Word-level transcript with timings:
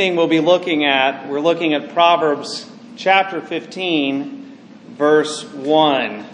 we'll 0.00 0.28
be 0.28 0.40
looking 0.40 0.86
at, 0.86 1.28
we're 1.28 1.40
looking 1.40 1.74
at 1.74 1.92
Proverbs 1.92 2.66
chapter 2.96 3.42
15, 3.42 4.56
verse 4.96 5.44
1. 5.44 6.24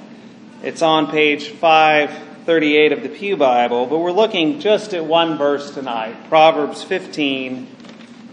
It's 0.63 0.83
on 0.83 1.11
page 1.11 1.49
538 1.49 2.93
of 2.93 3.03
the 3.03 3.09
Pew 3.09 3.37
Bible, 3.37 3.87
but 3.87 3.99
we're 3.99 4.13
looking 4.13 4.61
just 4.61 4.95
at 4.95 5.05
one 5.05 5.37
verse 5.37 5.73
tonight. 5.73 6.29
Proverbs 6.29 6.85
15, 6.85 7.67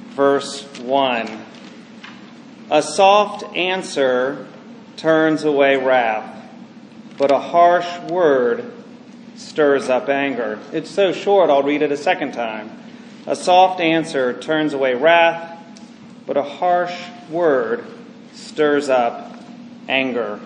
verse 0.09 0.65
1. 0.77 1.45
A 2.69 2.83
soft 2.83 3.43
answer 3.55 4.45
turns 4.97 5.45
away 5.45 5.77
wrath, 5.77 6.47
but 7.17 7.31
a 7.31 7.39
harsh 7.39 8.01
word 8.01 8.71
stirs 9.35 9.89
up 9.89 10.09
anger. 10.09 10.59
It's 10.71 10.91
so 10.91 11.11
short, 11.11 11.49
I'll 11.49 11.63
read 11.63 11.81
it 11.81 11.91
a 11.91 11.97
second 11.97 12.33
time. 12.33 12.82
A 13.25 13.37
soft 13.37 13.79
answer 13.79 14.37
turns 14.37 14.73
away 14.73 14.95
wrath, 14.95 15.57
but 16.25 16.35
a 16.35 16.43
harsh 16.43 16.93
word 17.29 17.85
stirs 18.33 18.89
up 18.89 19.41
anger. 19.87 20.41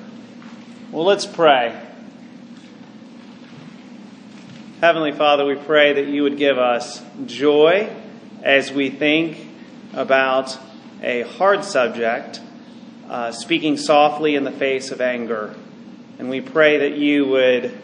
Well, 0.91 1.03
let's 1.03 1.25
pray. 1.25 1.75
Heavenly 4.79 5.11
Father, 5.11 5.43
we 5.43 5.55
pray 5.55 5.93
that 5.93 6.05
you 6.05 6.21
would 6.21 6.37
give 6.37 6.59
us 6.59 7.01
joy 7.25 7.89
as 8.43 8.71
we 8.71 8.91
think 8.91 9.39
about 9.93 10.55
a 11.01 11.23
hard 11.23 11.63
subject, 11.63 12.39
uh, 13.09 13.31
speaking 13.31 13.77
softly 13.77 14.35
in 14.35 14.43
the 14.43 14.51
face 14.51 14.91
of 14.91 15.01
anger. 15.01 15.55
And 16.19 16.29
we 16.29 16.41
pray 16.41 16.77
that 16.77 16.95
you 16.95 17.25
would 17.25 17.75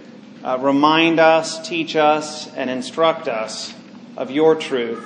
uh, 0.44 0.60
remind 0.62 1.20
us, 1.20 1.68
teach 1.68 1.96
us, 1.96 2.48
and 2.54 2.70
instruct 2.70 3.28
us 3.28 3.74
of 4.18 4.32
your 4.32 4.56
truth 4.56 5.04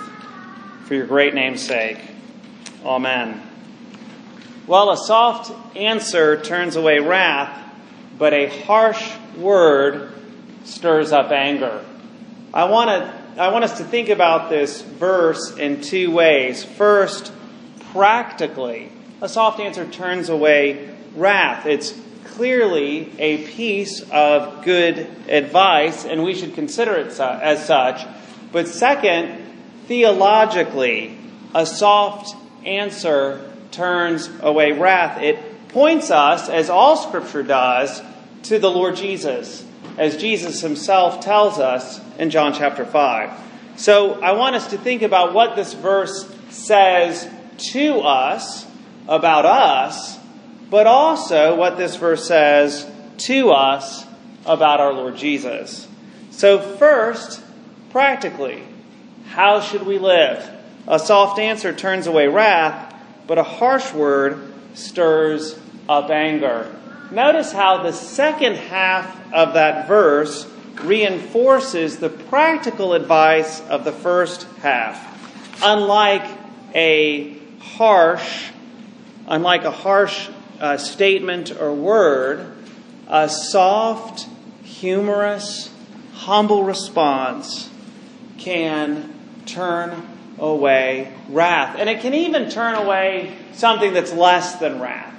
for 0.86 0.96
your 0.96 1.08
great 1.08 1.34
name's 1.34 1.62
sake. 1.62 2.00
Amen. 2.86 3.42
Well, 4.68 4.92
a 4.92 4.98
soft 4.98 5.78
answer 5.78 6.42
turns 6.42 6.76
away 6.76 7.00
wrath, 7.00 7.74
but 8.18 8.34
a 8.34 8.48
harsh 8.64 9.14
word 9.38 10.12
stirs 10.66 11.12
up 11.12 11.32
anger. 11.32 11.84
I 12.54 12.66
want 12.66 12.90
to 12.90 13.42
I 13.42 13.50
want 13.50 13.66
us 13.66 13.78
to 13.78 13.84
think 13.84 14.10
about 14.10 14.50
this 14.50 14.82
verse 14.82 15.56
in 15.58 15.82
two 15.82 16.10
ways. 16.12 16.64
First, 16.64 17.32
practically, 17.92 18.92
a 19.22 19.30
soft 19.30 19.60
answer 19.60 19.86
turns 19.86 20.30
away 20.30 20.90
wrath. 21.16 21.68
It's 21.68 21.94
clearly 22.26 23.12
a 23.20 23.46
piece 23.46 24.02
of 24.12 24.64
good 24.64 25.08
advice, 25.28 26.04
and 26.06 26.24
we 26.24 26.34
should 26.34 26.56
consider 26.56 26.96
it 26.96 27.20
as 27.20 27.66
such. 27.66 28.06
But 28.52 28.68
second, 28.68 29.46
theologically, 29.88 31.18
a 31.54 31.66
soft 31.66 32.36
answer 32.66 33.52
turns 33.72 34.30
away 34.42 34.72
wrath. 34.72 35.22
It 35.22 35.70
points 35.70 36.12
us, 36.12 36.50
as 36.50 36.70
all 36.70 36.98
Scripture 36.98 37.44
does, 37.44 38.02
to 38.44 38.60
the 38.60 38.72
Lord 38.72 38.96
Jesus, 38.96 39.66
as 39.98 40.18
Jesus 40.18 40.62
himself 40.62 41.20
tells 41.22 41.60
us 41.60 42.00
in 42.18 42.30
John 42.30 42.54
chapter 42.54 42.86
5. 42.86 43.32
So 43.78 44.22
I 44.22 44.32
want 44.32 44.56
us 44.56 44.68
to 44.72 44.78
think 44.78 45.02
about 45.02 45.34
what 45.34 45.56
this 45.56 45.74
verse 45.74 46.34
says 46.50 47.28
to 47.72 48.00
us 48.00 48.66
about 49.08 49.46
us, 49.46 50.18
but 50.70 50.88
also 50.88 51.56
what 51.56 51.78
this 51.78 51.96
verse 51.96 52.28
says 52.28 52.90
to 53.18 53.52
us 53.52 54.06
about 54.46 54.80
our 54.80 54.94
Lord 54.94 55.18
Jesus. 55.18 55.88
So, 56.32 56.60
first, 56.60 57.42
Practically, 57.92 58.64
how 59.30 59.62
should 59.62 59.86
we 59.86 59.98
live? 59.98 60.50
A 60.88 61.00
soft 61.00 61.40
answer 61.40 61.74
turns 61.74 62.08
away 62.08 62.28
wrath, 62.28 62.94
but 63.28 63.38
a 63.38 63.44
harsh 63.44 63.94
word 63.94 64.54
stirs 64.74 65.58
up 65.88 66.10
anger. 66.10 66.74
Notice 67.12 67.52
how 67.52 67.84
the 67.84 67.94
second 67.94 68.56
half 68.56 69.34
of 69.34 69.54
that 69.54 69.88
verse 69.88 70.50
reinforces 70.82 71.98
the 71.98 72.10
practical 72.10 72.94
advice 72.94 73.62
of 73.62 73.84
the 73.84 73.92
first 73.92 74.44
half. 74.62 75.04
Unlike 75.64 76.30
a 76.76 77.38
harsh, 77.60 78.52
unlike 79.28 79.64
a 79.64 79.72
harsh 79.72 80.30
uh, 80.60 80.78
statement 80.78 81.52
or 81.60 81.74
word, 81.74 82.52
a 83.08 83.30
soft, 83.30 84.28
humorous, 84.64 85.72
humble 86.14 86.64
response 86.64 87.70
can 88.48 89.14
turn 89.46 90.08
away 90.40 91.14
wrath. 91.28 91.76
And 91.78 91.90
it 91.90 92.00
can 92.00 92.14
even 92.14 92.50
turn 92.50 92.76
away 92.76 93.36
something 93.52 93.92
that's 93.92 94.14
less 94.14 94.56
than 94.56 94.80
wrath, 94.80 95.14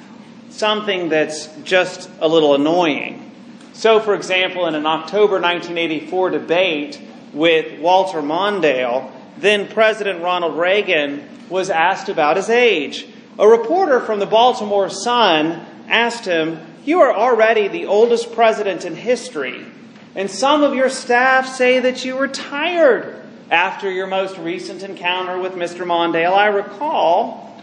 something 0.49 1.11
that's 1.11 1.49
just 1.63 2.09
a 2.21 2.27
little 2.27 2.55
annoying. 2.55 3.31
So, 3.75 4.01
for 4.01 4.15
example, 4.15 4.65
in 4.67 4.75
an 4.75 4.87
October 4.87 5.35
1984 5.35 6.31
debate 6.31 7.01
with 7.35 7.79
Walter 7.81 8.23
Mondale, 8.23 9.13
then 9.37 9.69
President 9.69 10.23
Ronald 10.23 10.57
Reagan 10.57 11.29
was 11.51 11.69
asked 11.69 12.09
about 12.09 12.39
his 12.39 12.49
age. 12.49 13.07
A 13.39 13.47
reporter 13.47 14.01
from 14.01 14.21
the 14.21 14.27
Baltimore 14.27 14.89
Sun 14.89 15.67
asked 15.87 16.25
him, 16.25 16.61
You 16.87 17.01
are 17.01 17.13
already 17.15 17.69
the 17.69 17.85
oldest 17.85 18.33
president 18.33 18.87
in 18.87 18.97
history. 18.97 19.67
And 20.15 20.31
some 20.31 20.63
of 20.63 20.75
your 20.75 20.89
staff 20.89 21.47
say 21.47 21.79
that 21.81 22.07
you 22.07 22.17
were 22.17 22.27
tired 22.27 23.18
after 23.51 23.91
your 23.91 24.07
most 24.07 24.37
recent 24.39 24.83
encounter 24.83 25.39
with 25.39 25.55
Mr. 25.55 25.87
Mondale. 25.87 26.35
I 26.35 26.47
recall 26.47 27.63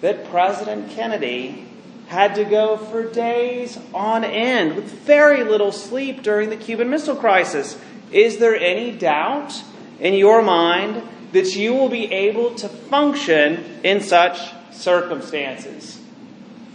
that 0.00 0.26
President 0.30 0.90
Kennedy 0.90 1.66
had 2.08 2.36
to 2.36 2.44
go 2.44 2.76
for 2.76 3.10
days 3.10 3.78
on 3.92 4.24
end 4.24 4.76
with 4.76 4.84
very 4.84 5.42
little 5.44 5.72
sleep 5.72 6.22
during 6.22 6.50
the 6.50 6.56
Cuban 6.56 6.88
Missile 6.88 7.16
Crisis. 7.16 7.78
Is 8.12 8.38
there 8.38 8.56
any 8.56 8.92
doubt 8.92 9.62
in 9.98 10.14
your 10.14 10.42
mind 10.42 11.02
that 11.32 11.56
you 11.56 11.74
will 11.74 11.88
be 11.88 12.12
able 12.12 12.54
to 12.54 12.68
function 12.68 13.80
in 13.82 14.00
such 14.00 14.38
circumstances? 14.72 16.00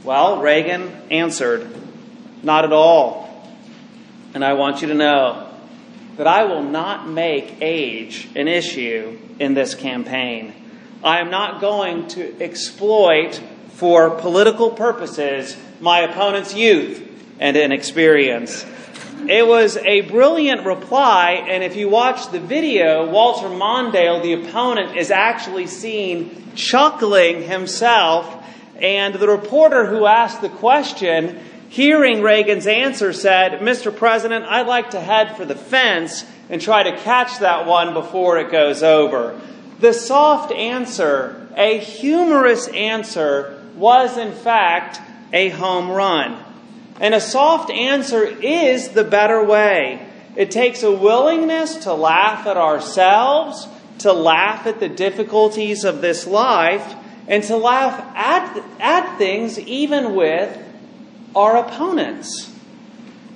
Well, 0.04 0.42
Reagan 0.42 0.90
answered, 1.10 1.70
Not 2.44 2.66
at 2.66 2.74
all. 2.74 3.30
And 4.34 4.44
I 4.44 4.54
want 4.54 4.82
you 4.82 4.88
to 4.90 4.94
know 4.94 5.51
that 6.22 6.28
I 6.28 6.44
will 6.44 6.62
not 6.62 7.10
make 7.10 7.56
age 7.62 8.30
an 8.36 8.48
issue 8.48 9.18
in 9.40 9.56
this 9.56 9.74
campaign. 9.74 10.54
I 11.04 11.18
am 11.18 11.32
not 11.32 11.60
going 11.60 12.10
to 12.10 12.40
exploit 12.40 13.42
for 13.70 14.12
political 14.12 14.70
purposes 14.70 15.58
my 15.80 16.02
opponent's 16.02 16.54
youth 16.54 17.02
and 17.40 17.58
inexperience. 17.58 18.64
It 19.28 19.48
was 19.48 19.78
a 19.78 20.02
brilliant 20.02 20.64
reply, 20.64 21.44
and 21.50 21.64
if 21.64 21.76
you 21.76 21.90
watch 21.90 22.30
the 22.30 22.40
video, 22.40 23.10
Walter 23.10 23.48
Mondale, 23.48 24.22
the 24.22 24.34
opponent, 24.34 24.98
is 24.98 25.10
actually 25.10 25.66
seen 25.66 26.54
chuckling 26.54 27.42
himself, 27.42 28.46
and 28.76 29.16
the 29.16 29.28
reporter 29.28 29.88
who 29.88 30.06
asked 30.06 30.42
the 30.42 30.50
question 30.50 31.40
hearing 31.72 32.22
Reagan's 32.22 32.68
answer, 32.68 33.14
said, 33.14 33.62
Mr. 33.62 33.96
President, 33.96 34.44
I'd 34.44 34.68
like 34.68 34.90
to 34.90 35.00
head 35.00 35.38
for 35.38 35.46
the 35.46 35.56
fence 35.56 36.26
and 36.50 36.62
try 36.62 36.84
to 36.84 36.98
catch 36.98 37.40
that 37.40 37.66
one 37.66 37.94
before 37.94 38.40
it 38.40 38.52
goes 38.52 38.84
over. 38.84 39.40
The 39.80 39.94
soft 39.94 40.52
answer, 40.52 41.48
a 41.56 41.78
humorous 41.78 42.68
answer, 42.68 43.58
was 43.78 44.18
in 44.18 44.34
fact 44.34 45.00
a 45.32 45.48
home 45.48 45.90
run. 45.90 46.44
And 47.00 47.14
a 47.14 47.22
soft 47.22 47.72
answer 47.72 48.26
is 48.26 48.90
the 48.90 49.06
better 49.06 49.42
way. 49.42 50.06
It 50.36 50.52
takes 50.52 50.84
a 50.84 50.92
willingness 50.92 51.78
to 51.86 51.94
laugh 51.94 52.48
at 52.48 52.58
ourselves, 52.58 53.66
to 54.00 54.12
laugh 54.12 54.68
at 54.68 54.82
the 54.82 54.90
difficulties 54.90 55.86
of 55.86 56.02
this 56.02 56.28
life, 56.28 56.96
and 57.30 57.42
to 57.46 57.56
laugh 57.56 57.98
at, 58.14 58.62
at 58.82 59.18
things 59.18 59.58
even 59.58 60.16
with 60.16 60.68
our 61.36 61.58
opponents. 61.58 62.54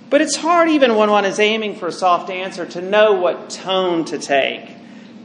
But 0.10 0.22
it's 0.22 0.36
hard, 0.36 0.70
even 0.70 0.96
when 0.96 1.10
one 1.10 1.26
is 1.26 1.40
aiming 1.40 1.78
for 1.78 1.88
a 1.88 1.92
soft 1.92 2.30
answer, 2.30 2.66
to 2.66 2.82
know 2.82 3.14
what 3.14 3.50
tone 3.50 4.06
to 4.06 4.18
take. 4.18 4.70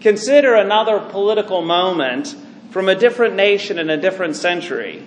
Consider 0.00 0.54
another 0.54 0.98
political 0.98 1.62
moment 1.62 2.34
from 2.70 2.88
a 2.88 2.94
different 2.94 3.34
nation 3.34 3.78
in 3.78 3.90
a 3.90 3.96
different 3.96 4.36
century. 4.36 5.04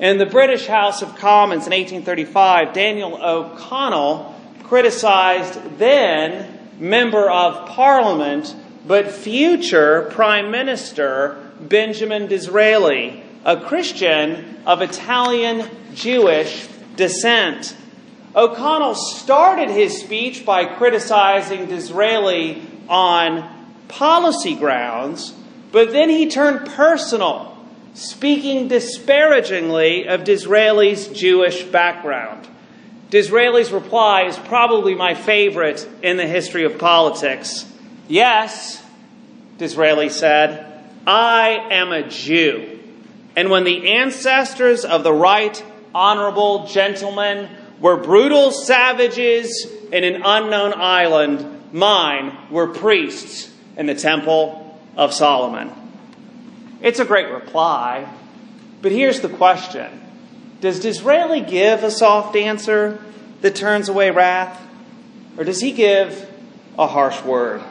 In 0.00 0.18
the 0.18 0.26
British 0.26 0.66
House 0.66 1.02
of 1.02 1.16
Commons 1.16 1.66
in 1.66 1.72
1835, 1.72 2.72
Daniel 2.72 3.18
O'Connell 3.22 4.34
criticized 4.64 5.78
then 5.78 6.58
member 6.78 7.30
of 7.30 7.68
Parliament, 7.68 8.54
but 8.86 9.12
future 9.12 10.08
Prime 10.10 10.50
Minister 10.50 11.36
Benjamin 11.60 12.26
Disraeli, 12.26 13.22
a 13.44 13.60
Christian 13.60 14.60
of 14.66 14.82
Italian 14.82 15.68
Jewish 15.94 16.66
descent. 16.96 17.76
O'Connell 18.34 18.94
started 18.94 19.68
his 19.68 20.00
speech 20.00 20.44
by 20.46 20.64
criticizing 20.64 21.66
Disraeli 21.66 22.62
on 22.88 23.48
policy 23.88 24.54
grounds, 24.54 25.34
but 25.70 25.92
then 25.92 26.08
he 26.08 26.30
turned 26.30 26.66
personal 26.70 27.52
speaking 27.94 28.68
disparagingly 28.68 30.08
of 30.08 30.24
Disraeli's 30.24 31.08
Jewish 31.08 31.62
background. 31.62 32.48
Disraeli's 33.10 33.70
reply 33.70 34.22
is 34.22 34.38
probably 34.38 34.94
my 34.94 35.14
favorite 35.14 35.86
in 36.02 36.16
the 36.16 36.26
history 36.26 36.64
of 36.64 36.78
politics. 36.78 37.66
Yes, 38.08 38.82
Disraeli 39.58 40.08
said, 40.08 40.82
I 41.06 41.68
am 41.70 41.92
a 41.92 42.08
Jew. 42.08 42.80
And 43.36 43.50
when 43.50 43.64
the 43.64 43.92
ancestors 43.92 44.84
of 44.84 45.04
the 45.04 45.12
right 45.12 45.62
honorable 45.94 46.66
gentlemen 46.66 47.48
were 47.80 47.96
brutal 47.96 48.50
savages 48.50 49.66
in 49.90 50.04
an 50.04 50.22
unknown 50.24 50.72
island, 50.74 51.72
mine 51.72 52.36
were 52.50 52.68
priests 52.68 53.52
in 53.76 53.86
the 53.86 53.94
temple 53.94 54.80
of 54.96 55.12
Solomon. 55.12 55.70
It's 56.80 57.00
a 57.00 57.04
great 57.04 57.30
reply, 57.30 58.08
but 58.80 58.92
here's 58.92 59.20
the 59.20 59.28
question 59.28 60.00
Does 60.60 60.80
Disraeli 60.80 61.40
give 61.40 61.82
a 61.82 61.90
soft 61.90 62.36
answer 62.36 63.02
that 63.40 63.56
turns 63.56 63.88
away 63.88 64.10
wrath, 64.10 64.60
or 65.36 65.44
does 65.44 65.60
he 65.60 65.72
give 65.72 66.28
a 66.78 66.86
harsh 66.86 67.20
word? 67.22 67.62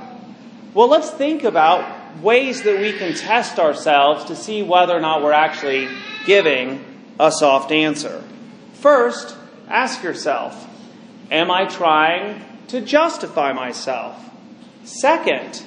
Well, 0.73 0.87
let's 0.87 1.09
think 1.09 1.43
about 1.43 2.19
ways 2.21 2.63
that 2.63 2.79
we 2.79 2.93
can 2.93 3.13
test 3.13 3.59
ourselves 3.59 4.25
to 4.25 4.35
see 4.35 4.63
whether 4.63 4.95
or 4.95 4.99
not 4.99 5.23
we're 5.23 5.31
actually 5.31 5.89
giving 6.25 6.90
a 7.21 7.31
soft 7.31 7.71
answer. 7.71 8.23
First, 8.73 9.37
ask 9.69 10.03
yourself 10.03 10.67
Am 11.29 11.51
I 11.51 11.65
trying 11.65 12.43
to 12.69 12.81
justify 12.81 13.53
myself? 13.53 14.17
Second, 14.83 15.63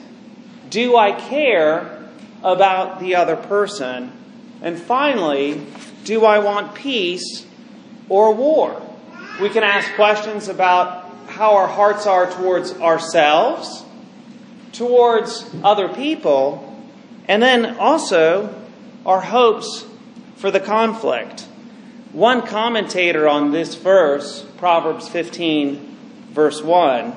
do 0.68 0.96
I 0.96 1.12
care 1.12 2.06
about 2.42 2.98
the 2.98 3.14
other 3.14 3.36
person? 3.36 4.12
And 4.60 4.78
finally, 4.78 5.64
do 6.02 6.24
I 6.24 6.40
want 6.40 6.74
peace 6.74 7.46
or 8.08 8.34
war? 8.34 8.82
We 9.40 9.48
can 9.48 9.62
ask 9.62 9.94
questions 9.94 10.48
about 10.48 11.08
how 11.28 11.54
our 11.54 11.68
hearts 11.68 12.06
are 12.06 12.30
towards 12.30 12.72
ourselves, 12.80 13.84
towards 14.72 15.48
other 15.62 15.88
people, 15.88 16.76
and 17.28 17.40
then 17.40 17.76
also 17.78 18.52
our 19.06 19.20
hopes 19.20 19.86
for 20.44 20.50
the 20.50 20.60
conflict. 20.60 21.40
One 22.12 22.46
commentator 22.46 23.26
on 23.26 23.50
this 23.50 23.76
verse, 23.76 24.42
Proverbs 24.58 25.08
15, 25.08 25.96
verse 26.32 26.60
1, 26.60 27.16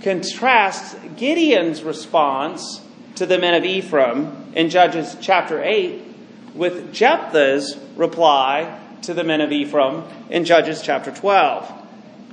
contrasts 0.00 0.96
Gideon's 1.14 1.82
response 1.82 2.80
to 3.16 3.26
the 3.26 3.36
men 3.36 3.52
of 3.52 3.66
Ephraim 3.66 4.50
in 4.54 4.70
Judges 4.70 5.14
chapter 5.20 5.62
8 5.62 6.00
with 6.54 6.90
Jephthah's 6.90 7.76
reply 7.96 8.80
to 9.02 9.12
the 9.12 9.24
men 9.24 9.42
of 9.42 9.52
Ephraim 9.52 10.02
in 10.30 10.46
Judges 10.46 10.80
chapter 10.80 11.10
12. 11.10 11.70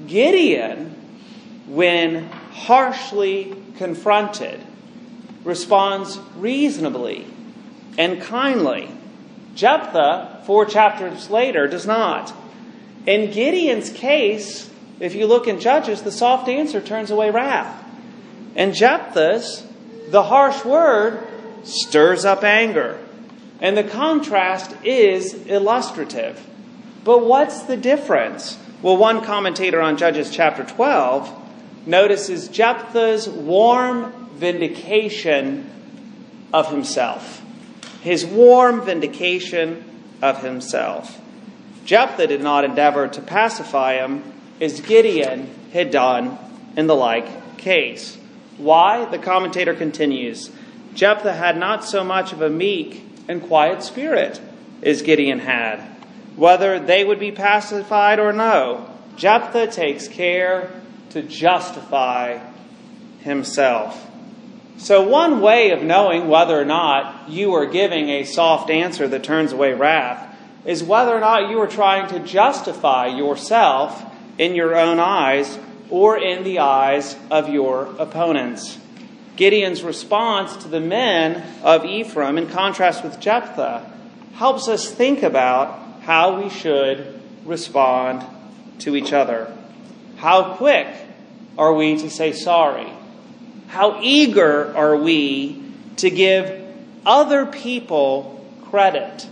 Gideon, 0.07 0.95
when 1.67 2.29
harshly 2.53 3.53
confronted, 3.75 4.61
responds 5.43 6.17
reasonably 6.37 7.27
and 7.97 8.21
kindly. 8.21 8.89
Jephthah, 9.55 10.43
four 10.45 10.65
chapters 10.65 11.29
later, 11.29 11.67
does 11.67 11.85
not. 11.85 12.33
In 13.05 13.31
Gideon's 13.31 13.89
case, 13.89 14.69
if 14.99 15.15
you 15.15 15.25
look 15.25 15.47
in 15.47 15.59
Judges, 15.59 16.03
the 16.03 16.11
soft 16.11 16.47
answer 16.47 16.79
turns 16.79 17.11
away 17.11 17.31
wrath. 17.31 17.83
In 18.55 18.73
Jephthah's, 18.73 19.65
the 20.09 20.23
harsh 20.23 20.63
word 20.63 21.27
stirs 21.63 22.25
up 22.25 22.43
anger. 22.43 22.99
And 23.59 23.77
the 23.77 23.83
contrast 23.83 24.75
is 24.83 25.33
illustrative. 25.47 26.45
But 27.03 27.25
what's 27.25 27.63
the 27.63 27.77
difference? 27.77 28.57
Well, 28.81 28.97
one 28.97 29.23
commentator 29.23 29.81
on 29.81 29.97
Judges 29.97 30.31
chapter 30.31 30.63
12 30.63 31.87
notices 31.87 32.47
Jephthah's 32.47 33.27
warm 33.29 34.29
vindication 34.35 35.69
of 36.53 36.69
himself. 36.69 37.40
His 38.01 38.25
warm 38.25 38.81
vindication 38.81 39.83
of 40.21 40.43
himself. 40.43 41.19
Jephthah 41.85 42.27
did 42.27 42.41
not 42.41 42.63
endeavor 42.63 43.07
to 43.07 43.21
pacify 43.21 43.95
him 43.95 44.23
as 44.59 44.81
Gideon 44.81 45.49
had 45.73 45.91
done 45.91 46.37
in 46.77 46.87
the 46.87 46.95
like 46.95 47.57
case. 47.57 48.17
Why? 48.57 49.05
The 49.05 49.17
commentator 49.17 49.73
continues 49.73 50.51
Jephthah 50.93 51.33
had 51.33 51.57
not 51.57 51.85
so 51.85 52.03
much 52.03 52.33
of 52.33 52.41
a 52.41 52.49
meek 52.49 53.03
and 53.27 53.41
quiet 53.41 53.81
spirit 53.81 54.41
as 54.83 55.01
Gideon 55.01 55.39
had. 55.39 55.79
Whether 56.35 56.79
they 56.79 57.03
would 57.03 57.19
be 57.19 57.31
pacified 57.31 58.19
or 58.19 58.33
no, 58.33 58.89
Jephthah 59.15 59.67
takes 59.67 60.07
care 60.07 60.71
to 61.11 61.21
justify 61.21 62.39
himself. 63.19 64.10
So, 64.77 65.07
one 65.07 65.41
way 65.41 65.71
of 65.71 65.83
knowing 65.83 66.27
whether 66.27 66.59
or 66.59 66.65
not 66.65 67.29
you 67.29 67.53
are 67.53 67.65
giving 67.65 68.09
a 68.09 68.23
soft 68.23 68.69
answer 68.69 69.07
that 69.07 69.23
turns 69.23 69.51
away 69.51 69.73
wrath 69.73 70.35
is 70.65 70.83
whether 70.83 71.15
or 71.15 71.19
not 71.19 71.49
you 71.49 71.59
are 71.59 71.67
trying 71.67 72.07
to 72.09 72.19
justify 72.19 73.07
yourself 73.07 74.03
in 74.37 74.55
your 74.55 74.75
own 74.75 74.99
eyes 74.99 75.59
or 75.89 76.17
in 76.17 76.43
the 76.43 76.59
eyes 76.59 77.15
of 77.29 77.49
your 77.49 77.93
opponents. 77.99 78.77
Gideon's 79.35 79.83
response 79.83 80.55
to 80.57 80.67
the 80.67 80.79
men 80.79 81.43
of 81.63 81.85
Ephraim, 81.85 82.37
in 82.37 82.47
contrast 82.47 83.03
with 83.03 83.19
Jephthah, 83.19 83.91
helps 84.33 84.67
us 84.67 84.89
think 84.89 85.23
about 85.23 86.01
how 86.01 86.41
we 86.41 86.49
should 86.49 87.21
respond 87.45 88.23
to 88.79 88.95
each 88.95 89.13
other. 89.13 89.55
How 90.17 90.55
quick 90.55 90.87
are 91.57 91.73
we 91.73 91.97
to 91.97 92.09
say 92.09 92.33
sorry? 92.33 92.91
How 93.71 94.01
eager 94.01 94.75
are 94.75 94.97
we 94.97 95.63
to 95.95 96.09
give 96.09 96.61
other 97.05 97.45
people 97.45 98.45
credit? 98.63 99.25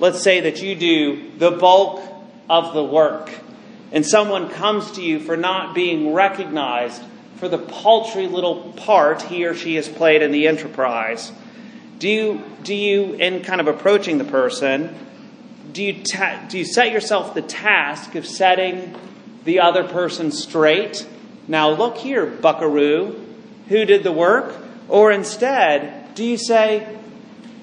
Let's 0.00 0.22
say 0.22 0.40
that 0.40 0.60
you 0.60 0.74
do 0.74 1.30
the 1.38 1.52
bulk 1.52 2.02
of 2.50 2.74
the 2.74 2.82
work 2.82 3.30
and 3.92 4.04
someone 4.04 4.50
comes 4.50 4.90
to 4.92 5.02
you 5.02 5.20
for 5.20 5.36
not 5.36 5.72
being 5.72 6.12
recognized 6.12 7.00
for 7.36 7.48
the 7.48 7.58
paltry 7.58 8.26
little 8.26 8.72
part 8.72 9.22
he 9.22 9.46
or 9.46 9.54
she 9.54 9.76
has 9.76 9.88
played 9.88 10.20
in 10.20 10.32
the 10.32 10.48
enterprise, 10.48 11.30
do 12.00 12.08
you, 12.08 12.42
do 12.64 12.74
you 12.74 13.12
in 13.12 13.44
kind 13.44 13.60
of 13.60 13.68
approaching 13.68 14.18
the 14.18 14.24
person, 14.24 14.96
do 15.72 15.84
you, 15.84 16.02
ta- 16.02 16.44
do 16.48 16.58
you 16.58 16.64
set 16.64 16.90
yourself 16.90 17.34
the 17.34 17.42
task 17.42 18.16
of 18.16 18.26
setting 18.26 18.96
the 19.44 19.60
other 19.60 19.84
person 19.84 20.32
straight? 20.32 21.06
Now, 21.46 21.70
look 21.70 21.98
here, 21.98 22.26
buckaroo, 22.26 23.25
who 23.68 23.84
did 23.84 24.02
the 24.02 24.12
work? 24.12 24.54
Or 24.88 25.10
instead, 25.10 26.14
do 26.14 26.24
you 26.24 26.38
say, 26.38 26.96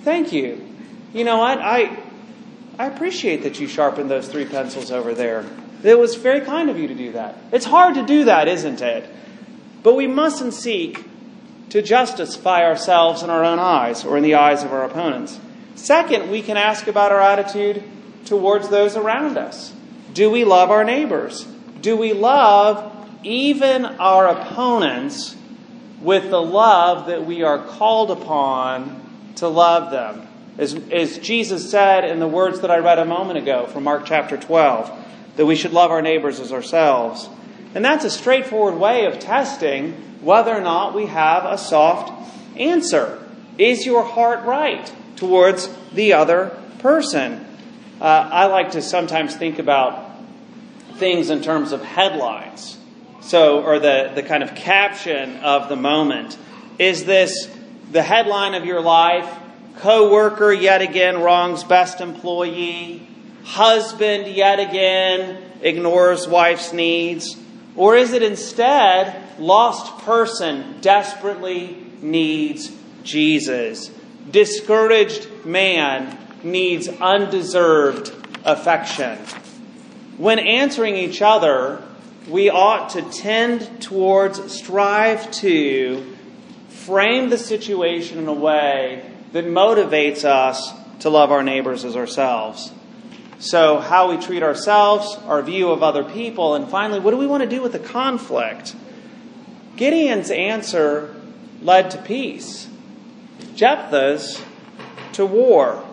Thank 0.03 0.33
you. 0.33 0.67
You 1.13 1.23
know 1.23 1.37
what? 1.37 1.59
I, 1.59 1.97
I 2.77 2.87
appreciate 2.87 3.43
that 3.43 3.59
you 3.59 3.67
sharpened 3.67 4.11
those 4.11 4.27
three 4.27 4.45
pencils 4.45 4.91
over 4.91 5.13
there. 5.13 5.45
It 5.81 5.97
was 5.97 6.15
very 6.15 6.41
kind 6.41 6.69
of 6.69 6.77
you 6.77 6.87
to 6.89 6.95
do 6.95 7.13
that. 7.13 7.37
It's 7.53 7.65
hard 7.65 7.95
to 7.95 8.05
do 8.05 8.25
that, 8.25 8.47
isn't 8.49 8.81
it? 8.81 9.09
But 9.81 9.95
we 9.95 10.07
mustn't 10.07 10.53
seek 10.53 11.05
to 11.69 11.81
justify 11.81 12.63
ourselves 12.63 13.23
in 13.23 13.29
our 13.29 13.43
own 13.43 13.59
eyes 13.59 14.03
or 14.03 14.17
in 14.17 14.23
the 14.23 14.35
eyes 14.35 14.63
of 14.63 14.73
our 14.73 14.83
opponents. 14.83 15.39
Second, 15.75 16.29
we 16.29 16.41
can 16.41 16.57
ask 16.57 16.87
about 16.87 17.11
our 17.11 17.21
attitude 17.21 17.83
towards 18.25 18.69
those 18.69 18.95
around 18.95 19.37
us. 19.37 19.73
Do 20.13 20.29
we 20.29 20.43
love 20.43 20.69
our 20.69 20.83
neighbors? 20.83 21.45
Do 21.81 21.97
we 21.97 22.13
love 22.13 22.91
even 23.23 23.85
our 23.85 24.27
opponents 24.27 25.35
with 26.03 26.29
the 26.29 26.41
love 26.41 27.07
that 27.07 27.25
we 27.25 27.43
are 27.43 27.57
called 27.65 28.11
upon 28.11 29.01
to 29.37 29.47
love 29.47 29.91
them? 29.91 30.27
As, 30.57 30.75
as 30.91 31.17
Jesus 31.17 31.71
said 31.71 32.05
in 32.05 32.19
the 32.19 32.27
words 32.27 32.59
that 32.59 32.69
I 32.69 32.77
read 32.77 32.99
a 32.99 33.05
moment 33.05 33.39
ago 33.39 33.65
from 33.65 33.85
Mark 33.85 34.05
chapter 34.05 34.37
12 34.37 34.91
that 35.37 35.45
we 35.45 35.55
should 35.55 35.73
love 35.73 35.89
our 35.89 36.01
neighbors 36.01 36.39
as 36.39 36.51
ourselves. 36.51 37.27
And 37.73 37.83
that's 37.83 38.05
a 38.05 38.09
straightforward 38.09 38.79
way 38.79 39.05
of 39.05 39.19
testing 39.19 39.93
whether 40.21 40.55
or 40.55 40.61
not 40.61 40.93
we 40.93 41.07
have 41.07 41.45
a 41.45 41.57
soft 41.57 42.11
answer. 42.57 43.19
Is 43.57 43.85
your 43.85 44.03
heart 44.03 44.45
right 44.45 44.91
towards 45.15 45.69
the 45.93 46.13
other 46.13 46.57
person? 46.79 47.45
Uh, 47.99 48.05
I 48.05 48.45
like 48.45 48.71
to 48.71 48.81
sometimes 48.81 49.35
think 49.35 49.59
about 49.59 50.11
things 50.95 51.29
in 51.29 51.41
terms 51.41 51.71
of 51.71 51.83
headlines. 51.83 52.77
So, 53.23 53.63
or 53.63 53.79
the, 53.79 54.11
the 54.13 54.23
kind 54.23 54.43
of 54.43 54.53
caption 54.53 55.37
of 55.37 55.69
the 55.69 55.75
moment. 55.75 56.37
Is 56.77 57.05
this 57.05 57.49
the 57.91 58.03
headline 58.03 58.53
of 58.53 58.65
your 58.65 58.81
life? 58.81 59.29
Co-worker 59.77 60.51
yet 60.53 60.81
again 60.81 61.21
wrongs 61.21 61.63
best 61.63 61.99
employee 61.99 63.07
husband 63.43 64.27
yet 64.27 64.59
again 64.59 65.41
ignores 65.61 66.27
wife's 66.27 66.73
needs? 66.73 67.37
Or 67.75 67.95
is 67.95 68.13
it 68.13 68.23
instead 68.23 69.39
lost 69.39 70.05
person 70.05 70.79
desperately 70.81 71.77
needs 72.01 72.71
Jesus? 73.03 73.89
Discouraged 74.29 75.45
man 75.45 76.17
needs 76.43 76.87
undeserved 76.87 78.13
affection. 78.45 79.17
When 80.17 80.39
answering 80.39 80.95
each 80.95 81.21
other, 81.21 81.81
we 82.27 82.49
ought 82.49 82.91
to 82.91 83.01
tend 83.01 83.81
towards, 83.81 84.51
strive 84.51 85.29
to 85.31 86.15
frame 86.69 87.29
the 87.29 87.37
situation 87.37 88.17
in 88.17 88.27
a 88.27 88.33
way 88.33 89.09
that 89.31 89.45
motivates 89.45 90.23
us 90.23 90.73
to 90.99 91.09
love 91.09 91.31
our 91.31 91.43
neighbors 91.43 91.83
as 91.83 91.95
ourselves. 91.95 92.71
So, 93.39 93.79
how 93.79 94.09
we 94.09 94.17
treat 94.17 94.41
ourselves, 94.41 95.17
our 95.25 95.41
view 95.41 95.71
of 95.71 95.83
other 95.83 96.03
people, 96.03 96.55
and 96.55 96.69
finally, 96.69 96.99
what 96.99 97.11
do 97.11 97.17
we 97.17 97.27
want 97.27 97.43
to 97.43 97.49
do 97.49 97.61
with 97.61 97.73
the 97.73 97.79
conflict? 97.79 98.75
Gideon's 99.75 100.29
answer 100.29 101.13
led 101.61 101.91
to 101.91 101.97
peace, 101.97 102.69
Jephthah's 103.55 104.41
to 105.13 105.25
war. 105.25 105.83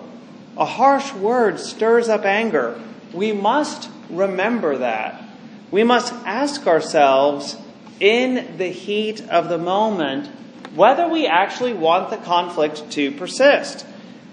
A 0.56 0.64
harsh 0.64 1.12
word 1.14 1.58
stirs 1.58 2.08
up 2.08 2.24
anger. 2.24 2.80
We 3.12 3.32
must 3.32 3.88
remember 4.10 4.78
that. 4.78 5.22
We 5.70 5.84
must 5.84 6.12
ask 6.24 6.66
ourselves 6.66 7.56
in 8.00 8.56
the 8.56 8.70
heat 8.70 9.20
of 9.28 9.48
the 9.48 9.58
moment 9.58 10.28
whether 10.74 11.08
we 11.08 11.26
actually 11.26 11.74
want 11.74 12.10
the 12.10 12.16
conflict 12.16 12.90
to 12.92 13.12
persist. 13.12 13.84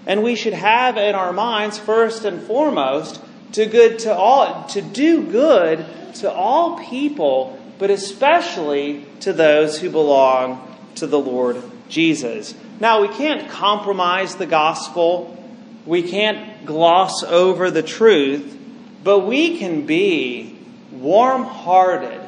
And 0.06 0.22
we 0.22 0.34
should 0.34 0.54
have 0.54 0.96
in 0.96 1.14
our 1.14 1.32
minds, 1.32 1.78
first 1.78 2.24
and 2.24 2.42
foremost, 2.42 3.20
to 3.52 3.66
good 3.66 4.00
to 4.00 4.14
all 4.14 4.64
to 4.68 4.82
do 4.82 5.24
good 5.24 5.84
to 6.14 6.32
all 6.32 6.78
people, 6.78 7.58
but 7.78 7.90
especially 7.90 9.04
to 9.20 9.32
those 9.32 9.78
who 9.78 9.90
belong 9.90 10.76
to 10.96 11.06
the 11.06 11.18
Lord 11.18 11.62
Jesus. 11.88 12.54
Now 12.80 13.02
we 13.02 13.08
can't 13.08 13.48
compromise 13.50 14.36
the 14.36 14.46
gospel. 14.46 15.36
We 15.86 16.02
can't 16.02 16.66
gloss 16.66 17.22
over 17.22 17.70
the 17.70 17.82
truth, 17.82 18.56
but 19.02 19.20
we 19.20 19.58
can 19.58 19.86
be 19.86 20.57
warm 21.00 21.44
hearted 21.44 22.20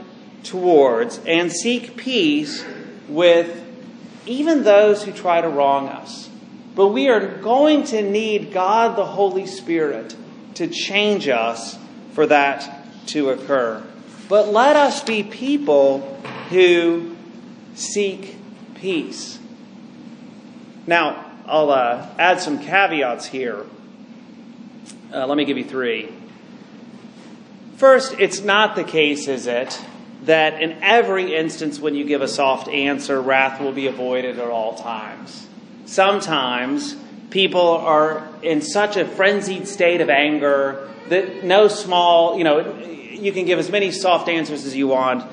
towards 0.45 1.19
and 1.27 1.53
seek 1.53 1.97
peace 1.97 2.65
with 3.09 3.57
even 4.27 4.63
those 4.63 5.03
who 5.03 5.13
try 5.13 5.41
to 5.41 5.49
wrong 5.49 5.89
us. 5.89 6.29
But 6.75 6.89
we 6.89 7.09
are 7.09 7.27
going 7.39 7.85
to 7.85 8.03
need 8.03 8.53
God 8.53 8.97
the 8.97 9.05
Holy 9.05 9.47
Spirit 9.47 10.15
to 10.55 10.69
change 10.69 11.29
us 11.29 11.79
for 12.13 12.27
that 12.27 13.07
to 13.09 13.31
occur. 13.31 13.85
But 14.29 14.49
let 14.49 14.77
us 14.77 15.03
be 15.03 15.23
people 15.23 16.01
who 16.51 17.17
seek 17.75 18.37
peace. 18.77 19.39
Now, 20.87 21.33
I'll 21.47 21.71
uh, 21.71 22.09
add 22.19 22.41
some 22.41 22.61
caveats 22.61 23.27
here. 23.27 23.65
Uh, 25.13 25.27
let 25.27 25.37
me 25.37 25.45
give 25.45 25.59
you 25.59 25.65
three. 25.65 26.13
First, 27.81 28.17
it's 28.19 28.43
not 28.43 28.77
the 28.77 28.85
case, 28.85 29.27
is 29.27 29.47
it, 29.47 29.81
that 30.25 30.61
in 30.61 30.83
every 30.83 31.35
instance 31.35 31.81
when 31.81 31.95
you 31.95 32.05
give 32.05 32.21
a 32.21 32.29
soft 32.29 32.69
answer, 32.69 33.19
wrath 33.19 33.59
will 33.59 33.73
be 33.73 33.87
avoided 33.87 34.39
at 34.39 34.51
all 34.51 34.75
times. 34.75 35.49
Sometimes 35.87 36.95
people 37.31 37.69
are 37.69 38.29
in 38.43 38.61
such 38.61 38.99
a 38.99 39.07
frenzied 39.07 39.67
state 39.67 40.03
of 40.03 40.11
anger 40.11 40.91
that 41.09 41.43
no 41.43 41.69
small, 41.69 42.37
you 42.37 42.45
know, 42.45 42.77
you 42.83 43.33
can 43.33 43.47
give 43.47 43.59
as 43.59 43.71
many 43.71 43.93
soft 43.93 44.29
answers 44.29 44.67
as 44.67 44.77
you 44.77 44.87
want 44.87 45.25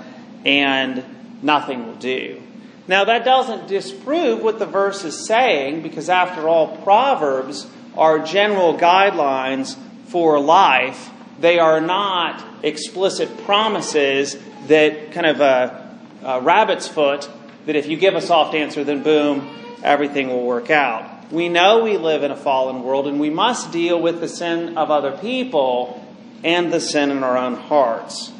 and 0.46 1.04
nothing 1.42 1.86
will 1.86 1.96
do. 1.96 2.42
Now, 2.88 3.04
that 3.04 3.26
doesn't 3.26 3.68
disprove 3.68 4.42
what 4.42 4.58
the 4.58 4.66
verse 4.66 5.04
is 5.04 5.28
saying 5.28 5.82
because, 5.82 6.08
after 6.08 6.48
all, 6.48 6.78
Proverbs 6.78 7.68
are 7.98 8.20
general 8.20 8.78
guidelines 8.78 9.76
for 10.06 10.40
life. 10.40 11.10
They 11.40 11.60
are 11.60 11.80
not 11.82 12.44
explicit 12.64 13.46
promises 13.46 14.36
that 14.68 15.12
kind 15.12 15.26
of 15.28 15.40
a, 15.40 15.98
a 16.24 16.42
rabbit's 16.42 16.88
foot 16.88 17.30
that 17.66 17.76
if 17.76 17.88
you 17.88 17.98
give 17.98 18.16
a 18.16 18.22
soft 18.22 18.56
answer, 18.56 18.84
then 18.84 19.04
boom, 19.04 19.48
everything 19.84 20.30
will 20.30 20.46
work 20.46 20.70
out. 20.70 21.32
We 21.32 21.50
know 21.50 21.84
we 21.84 21.98
live 21.98 22.24
in 22.24 22.32
a 22.32 22.36
fallen 22.36 22.84
world 22.84 23.08
and 23.08 23.20
we 23.20 23.30
must 23.30 23.72
deal 23.72 24.02
with 24.02 24.22
the 24.22 24.30
sin 24.30 24.78
of 24.78 24.90
other 24.90 25.18
people 25.18 26.04
and 26.44 26.72
the 26.72 26.80
sin 26.80 27.12
in 27.12 27.24
our 27.24 27.38
own 27.38 27.56
hearts. 27.56 28.32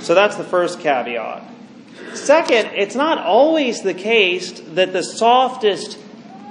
So 0.00 0.14
that's 0.14 0.36
the 0.36 0.44
first 0.44 0.80
caveat. 0.80 1.44
Second, 2.14 2.70
it's 2.74 2.94
not 2.94 3.18
always 3.18 3.82
the 3.82 3.94
case 3.94 4.58
that 4.74 4.92
the 4.92 5.02
softest 5.02 5.98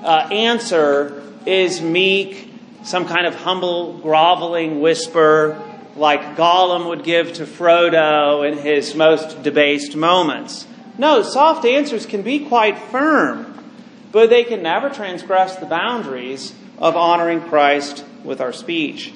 uh, 0.04 0.28
answer 0.32 1.24
is 1.46 1.82
meek, 1.82 2.54
some 2.84 3.08
kind 3.08 3.26
of 3.26 3.36
humble, 3.36 3.98
groveling 3.98 4.80
whisper 4.80 5.69
like 6.00 6.38
Gollum 6.38 6.88
would 6.88 7.04
give 7.04 7.34
to 7.34 7.46
Frodo 7.46 8.50
in 8.50 8.58
his 8.58 8.96
most 8.96 9.44
debased 9.44 9.96
moments. 9.96 10.66
No, 10.98 11.22
soft 11.22 11.66
answers 11.66 12.06
can 12.06 12.22
be 12.22 12.46
quite 12.48 12.80
firm, 12.80 13.72
but 14.12 14.30
they 14.30 14.46
can 14.46 14.64
never 14.64 14.90
transgress 14.90 15.58
the 15.58 15.66
boundaries 15.66 16.56
of 16.78 16.96
honoring 16.96 17.42
Christ 17.42 18.06
with 18.24 18.40
our 18.40 18.54
speech. 18.54 19.14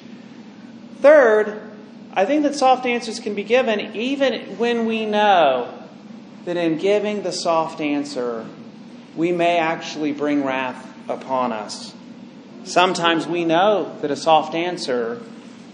Third, 1.00 1.60
I 2.12 2.26
think 2.26 2.42
that 2.42 2.54
soft 2.54 2.84
answers 2.86 3.18
can 3.18 3.34
be 3.34 3.44
given 3.44 3.96
even 3.96 4.58
when 4.58 4.84
we 4.84 5.06
know 5.06 5.72
that 6.44 6.58
in 6.58 6.76
giving 6.76 7.22
the 7.22 7.32
soft 7.32 7.80
answer, 7.80 8.46
we 9.16 9.32
may 9.32 9.58
actually 9.58 10.12
bring 10.12 10.44
wrath 10.44 10.86
upon 11.08 11.52
us. 11.52 11.94
Sometimes 12.64 13.26
we 13.26 13.44
know 13.44 13.96
that 14.00 14.10
a 14.10 14.16
soft 14.16 14.54
answer 14.54 15.22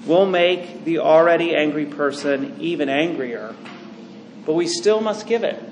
will 0.07 0.27
make 0.27 0.85
the 0.85 0.99
already 0.99 1.55
angry 1.55 1.87
person 1.87 2.57
even 2.61 2.89
angrier, 2.89 3.55
but 4.47 4.55
we 4.55 4.67
still 4.67 5.01
must 5.01 5.27
give 5.27 5.45
it. 5.45 5.63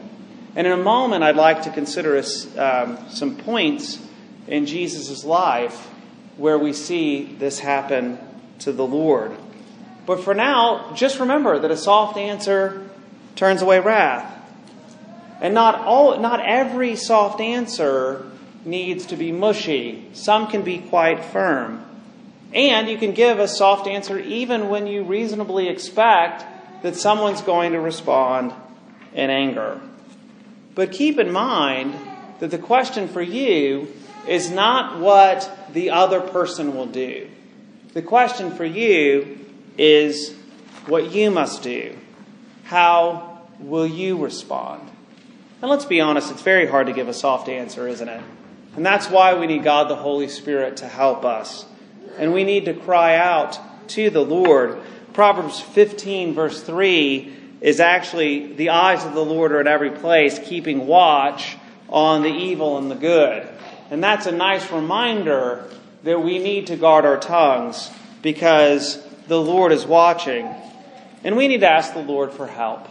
And 0.55 0.67
in 0.67 0.73
a 0.73 0.83
moment, 0.83 1.23
I'd 1.23 1.37
like 1.37 1.63
to 1.63 1.71
consider 1.71 2.23
um, 2.57 2.99
some 3.11 3.37
points 3.37 3.99
in 4.47 4.67
Jesus' 4.67 5.25
life 5.25 5.87
where 6.37 6.59
we 6.59 6.73
see 6.73 7.25
this 7.39 7.59
happen 7.59 8.19
to 8.61 8.73
the 8.73 8.87
Lord. 8.87 9.37
But 10.07 10.21
for 10.21 10.35
now, 10.35 10.93
just 10.95 11.21
remember 11.21 11.59
that 11.59 11.71
a 11.71 11.77
soft 11.77 12.17
answer 12.17 12.89
turns 13.37 13.63
away 13.63 13.81
wrath. 13.81 14.35
And 15.41 15.55
not 15.55 15.77
all 15.77 16.19
not 16.19 16.41
every 16.41 16.97
soft 16.97 17.41
answer 17.41 18.29
needs 18.65 19.07
to 19.07 19.17
be 19.17 19.31
mushy. 19.31 20.09
Some 20.13 20.49
can 20.49 20.63
be 20.63 20.79
quite 20.79 21.25
firm. 21.25 21.85
And 22.53 22.89
you 22.89 22.97
can 22.97 23.13
give 23.13 23.39
a 23.39 23.49
soft 23.49 23.87
answer 23.87 24.19
even 24.19 24.69
when 24.69 24.87
you 24.87 25.03
reasonably 25.05 25.69
expect 25.69 26.45
that 26.83 26.97
someone's 26.97 27.43
going 27.43 27.73
to 27.73 27.81
respond 27.81 28.53
in 29.13 29.31
anger. 29.31 29.81
But 30.75 30.93
keep 30.93 31.19
in 31.19 31.31
mind 31.33 31.95
that 32.41 32.51
the 32.51 32.59
question 32.59 33.09
for 33.09 33.23
you 33.23 33.89
is 34.27 34.51
not 34.51 35.01
what 35.01 35.51
the 35.73 35.91
other 35.91 36.21
person 36.21 36.75
will 36.75 36.87
do. 36.87 37.29
The 37.95 38.03
question 38.03 38.53
for 38.53 38.65
you 38.65 39.47
is 39.77 40.35
what 40.87 41.13
you 41.13 41.31
must 41.31 41.63
do. 41.63 41.97
How 42.65 43.43
will 43.59 43.87
you 43.87 44.23
respond? 44.23 44.89
And 45.61 45.71
let's 45.71 45.85
be 45.85 46.01
honest, 46.01 46.31
it's 46.31 46.43
very 46.43 46.67
hard 46.67 46.87
to 46.87 46.93
give 46.93 47.09
a 47.09 47.15
soft 47.15 47.49
answer, 47.49 47.89
isn't 47.89 48.09
it? 48.09 48.23
And 48.77 48.87
that's 48.87 49.11
why 49.11 49.35
we 49.35 49.47
need 49.47 49.65
God 49.65 49.89
the 49.89 49.97
Holy 49.97 50.29
Spirit 50.29 50.79
to 50.79 50.87
help 50.87 51.25
us 51.25 51.65
and 52.19 52.33
we 52.33 52.45
need 52.45 52.67
to 52.67 52.75
cry 52.75 53.17
out 53.17 53.59
to 53.91 54.11
the 54.11 54.25
Lord. 54.25 54.79
Proverbs 55.13 55.61
15, 55.61 56.35
verse 56.35 56.63
3, 56.63 57.35
is 57.61 57.81
actually 57.81 58.53
the 58.53 58.71
eyes 58.71 59.05
of 59.05 59.15
the 59.15 59.25
Lord 59.25 59.53
are 59.53 59.61
at 59.61 59.67
every 59.67 59.91
place, 59.91 60.39
keeping 60.39 60.87
watch 60.87 61.57
on 61.89 62.23
the 62.23 62.29
evil 62.29 62.79
and 62.79 62.91
the 62.91 62.95
good. 62.95 63.49
And 63.91 64.03
that's 64.03 64.27
a 64.27 64.33
nice 64.33 64.71
reminder 64.71 65.69
that 66.05 66.23
we 66.23 66.39
need 66.39 66.69
to 66.69 66.77
guard 66.77 67.05
our 67.05 67.19
tongues 67.19 67.91
because 68.23 69.03
the 69.27 69.41
Lord 69.41 69.73
is 69.73 69.87
watching. 69.87 70.49
And 71.25 71.37
we 71.37 71.49
need 71.49 71.61
to 71.61 71.71
ask 71.71 71.95
the 71.95 72.01
Lord 72.01 72.33
for 72.33 72.47
help. 72.47 72.87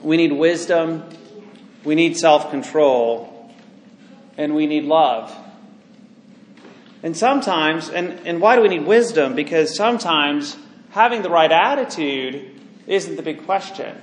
We 0.00 0.16
need 0.16 0.32
wisdom, 0.32 1.04
we 1.84 1.94
need 1.94 2.16
self 2.16 2.50
control, 2.50 3.52
and 4.36 4.54
we 4.54 4.66
need 4.66 4.84
love. 4.84 5.36
And 7.02 7.16
sometimes, 7.16 7.88
and, 7.88 8.20
and 8.26 8.40
why 8.40 8.56
do 8.56 8.62
we 8.62 8.68
need 8.68 8.86
wisdom? 8.86 9.34
Because 9.34 9.74
sometimes 9.74 10.56
having 10.90 11.22
the 11.22 11.30
right 11.30 11.50
attitude 11.50 12.60
isn't 12.86 13.16
the 13.16 13.22
big 13.22 13.44
question. 13.44 14.00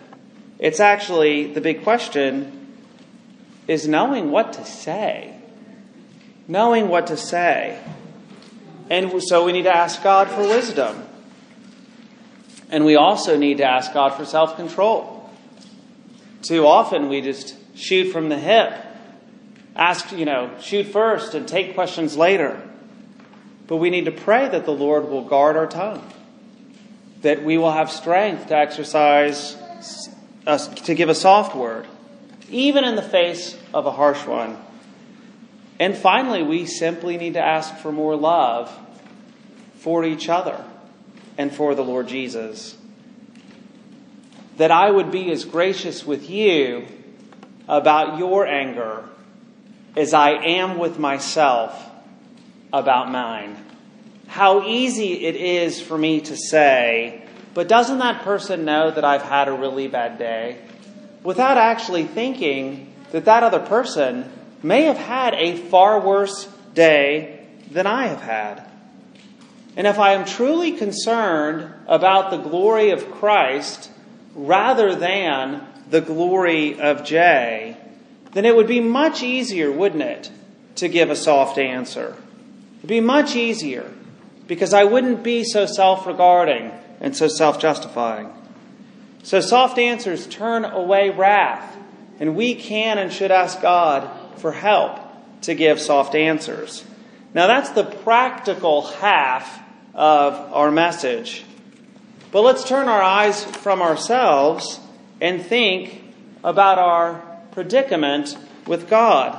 It's 0.58 0.82
actually 0.82 1.53
the 1.53 1.62
big 1.62 1.84
question 1.84 2.75
is 3.68 3.88
knowing 3.88 4.32
what 4.32 4.53
to 4.53 4.65
say. 4.65 5.36
Knowing 6.48 6.89
what 6.89 7.08
to 7.08 7.18
say. 7.18 7.79
And 8.89 9.22
so 9.24 9.46
we 9.46 9.53
need 9.53 9.63
to 9.63 9.75
ask 9.75 10.03
God 10.03 10.29
for 10.29 10.41
wisdom. 10.41 11.03
And 12.70 12.84
we 12.84 12.96
also 12.96 13.38
need 13.38 13.58
to 13.58 13.63
ask 13.63 13.94
God 13.94 14.15
for 14.15 14.25
self 14.25 14.56
control. 14.56 15.29
Too 16.41 16.65
often 16.65 17.10
we 17.10 17.22
just 17.22 17.56
shoot 17.75 18.12
from 18.12 18.29
the 18.29 18.38
hip. 18.38 18.74
Ask, 19.75 20.12
you 20.12 20.25
know, 20.25 20.51
shoot 20.60 20.88
first 20.88 21.34
and 21.34 21.48
take 21.48 21.74
questions 21.74 22.18
later. 22.18 22.69
But 23.70 23.78
we 23.78 23.92
need 23.92 24.06
to 24.06 24.12
pray 24.12 24.50
that 24.50 24.66
the 24.66 24.74
Lord 24.74 25.10
will 25.10 25.24
guard 25.24 25.56
our 25.56 25.68
tongue, 25.68 26.02
that 27.22 27.44
we 27.44 27.60
will 27.60 27.72
have 27.72 27.92
strength 27.92 28.48
to 28.48 28.58
exercise, 28.58 29.56
uh, 30.48 30.58
to 30.58 30.96
give 30.96 31.08
a 31.08 31.14
soft 31.14 31.56
word, 31.56 31.86
even 32.50 32.84
in 32.84 32.96
the 32.96 33.04
face 33.04 33.56
of 33.72 33.86
a 33.86 33.92
harsh 33.92 34.26
one. 34.26 34.58
And 35.80 35.96
finally, 35.96 36.42
we 36.42 36.66
simply 36.66 37.18
need 37.18 37.36
to 37.36 37.46
ask 37.46 37.78
for 37.78 37.92
more 37.92 38.16
love 38.16 38.76
for 39.78 40.04
each 40.04 40.30
other 40.30 40.66
and 41.38 41.54
for 41.54 41.76
the 41.76 41.84
Lord 41.84 42.08
Jesus. 42.08 42.76
That 44.58 44.72
I 44.72 44.90
would 44.90 45.12
be 45.12 45.32
as 45.32 45.46
gracious 45.46 46.04
with 46.04 46.28
you 46.28 46.88
about 47.68 48.18
your 48.18 48.48
anger 48.48 49.04
as 49.96 50.16
I 50.16 50.32
am 50.32 50.80
with 50.80 50.98
myself 50.98 51.88
about 52.72 53.12
mine. 53.12 53.58
How 54.28 54.64
easy 54.64 55.26
it 55.26 55.36
is 55.36 55.82
for 55.82 55.98
me 55.98 56.22
to 56.22 56.38
say, 56.38 57.24
but 57.54 57.68
doesn't 57.68 57.98
that 57.98 58.24
person 58.24 58.66
know 58.66 58.92
that 58.92 59.04
I've 59.04 59.24
had 59.24 59.48
a 59.48 59.54
really 59.54 59.88
bad 59.88 60.20
day? 60.20 60.60
Without 61.24 61.58
actually 61.58 62.06
thinking 62.06 62.94
that 63.12 63.26
that 63.26 63.44
other 63.44 63.60
person 63.60 64.32
may 64.62 64.84
have 64.84 64.98
had 64.98 65.34
a 65.34 65.58
far 65.58 66.00
worse 66.00 66.46
day 66.74 67.48
than 67.72 67.88
I 67.88 68.08
have 68.08 68.22
had. 68.22 68.70
And 69.76 69.88
if 69.88 69.98
I 69.98 70.14
am 70.14 70.26
truly 70.26 70.74
concerned 70.74 71.74
about 71.88 72.32
the 72.32 72.38
glory 72.38 72.92
of 72.92 73.12
Christ 73.12 73.90
rather 74.36 74.96
than 74.96 75.66
the 75.90 76.02
glory 76.02 76.80
of 76.80 77.04
Jay, 77.04 77.78
then 78.34 78.46
it 78.46 78.56
would 78.56 78.68
be 78.68 78.80
much 78.80 79.24
easier, 79.24 79.72
wouldn't 79.72 80.04
it, 80.04 80.32
to 80.76 80.88
give 80.88 81.10
a 81.10 81.16
soft 81.16 81.58
answer. 81.58 82.16
It'd 82.79 82.89
be 82.89 83.01
much 83.01 83.36
easier 83.36 83.91
because 84.48 84.74
I 84.74 84.86
wouldn't 84.86 85.21
be 85.21 85.43
so 85.43 85.65
self 85.65 86.07
regarding 86.07 86.71
and 87.00 87.15
so 87.15 87.27
self 87.27 87.59
justifying. 87.59 88.33
So, 89.24 89.41
soft 89.41 89.77
answers 89.77 90.25
turn 90.27 90.63
away 90.65 91.09
wrath, 91.09 91.77
and 92.19 92.36
we 92.36 92.55
can 92.55 92.98
and 92.98 93.12
should 93.12 93.31
ask 93.31 93.62
God 93.62 94.09
for 94.39 94.53
help 94.53 95.00
to 95.41 95.53
give 95.55 95.79
soft 95.79 96.15
answers. 96.15 96.86
Now, 97.33 97.48
that's 97.48 97.69
the 97.71 97.83
practical 97.83 98.83
half 98.83 99.62
of 99.93 100.33
our 100.53 100.71
message. 100.71 101.43
But 102.31 102.41
let's 102.41 102.63
turn 102.63 102.88
our 102.88 103.01
eyes 103.01 103.43
from 103.43 103.81
ourselves 103.81 104.79
and 105.19 105.45
think 105.45 106.03
about 106.43 106.79
our 106.79 107.21
predicament 107.51 108.38
with 108.65 108.89
God. 108.89 109.38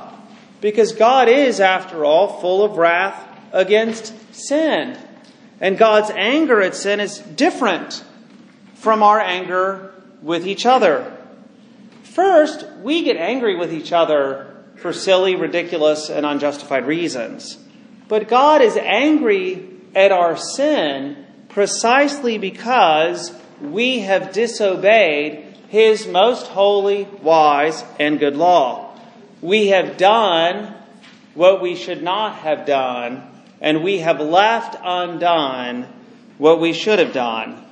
Because 0.61 0.93
God 0.93 1.27
is, 1.27 1.59
after 1.59 2.05
all, 2.05 2.39
full 2.39 2.63
of 2.63 2.77
wrath 2.77 3.30
against 3.51 4.13
sin. 4.33 4.97
And 5.59 5.77
God's 5.77 6.11
anger 6.11 6.61
at 6.61 6.75
sin 6.75 6.99
is 6.99 7.19
different 7.19 8.03
from 8.75 9.03
our 9.03 9.19
anger 9.19 9.93
with 10.21 10.47
each 10.47 10.65
other. 10.65 11.15
First, 12.03 12.67
we 12.81 13.03
get 13.03 13.17
angry 13.17 13.55
with 13.55 13.71
each 13.71 13.93
other 13.93 14.47
for 14.77 14.91
silly, 14.91 15.35
ridiculous, 15.35 16.09
and 16.09 16.25
unjustified 16.25 16.87
reasons. 16.87 17.57
But 18.07 18.27
God 18.27 18.61
is 18.61 18.75
angry 18.75 19.69
at 19.95 20.11
our 20.11 20.35
sin 20.35 21.25
precisely 21.49 22.37
because 22.37 23.33
we 23.61 23.99
have 23.99 24.33
disobeyed 24.33 25.55
His 25.69 26.07
most 26.07 26.47
holy, 26.47 27.03
wise, 27.21 27.83
and 27.99 28.19
good 28.19 28.35
law. 28.35 28.97
We 29.41 29.67
have 29.67 29.97
done 29.97 30.73
what 31.35 31.61
we 31.61 31.75
should 31.75 32.01
not 32.01 32.35
have 32.37 32.65
done 32.65 33.30
and 33.61 33.83
we 33.83 33.99
have 33.99 34.19
left 34.19 34.75
undone 34.83 35.87
what 36.39 36.59
we 36.59 36.73
should 36.73 36.99
have 36.99 37.13
done, 37.13 37.63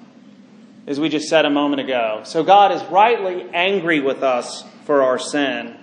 as 0.86 1.00
we 1.00 1.10
just 1.10 1.28
said 1.28 1.46
a 1.46 1.50
moment 1.50 1.82
ago. 1.82 2.22
So 2.24 2.44
God 2.44 2.72
is 2.72 2.84
rightly 2.86 3.50
angry 3.52 4.00
with 4.00 4.22
us 4.22 4.64
for 4.86 5.02
our 5.02 5.18
sin. 5.18 5.76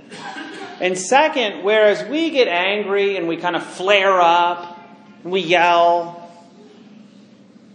And 0.80 0.96
second, 0.96 1.64
whereas 1.64 2.08
we 2.08 2.30
get 2.30 2.48
angry 2.48 3.16
and 3.16 3.26
we 3.26 3.36
kind 3.36 3.56
of 3.56 3.64
flare 3.64 4.20
up 4.20 4.78
and 5.24 5.32
we 5.32 5.40
yell, 5.40 6.22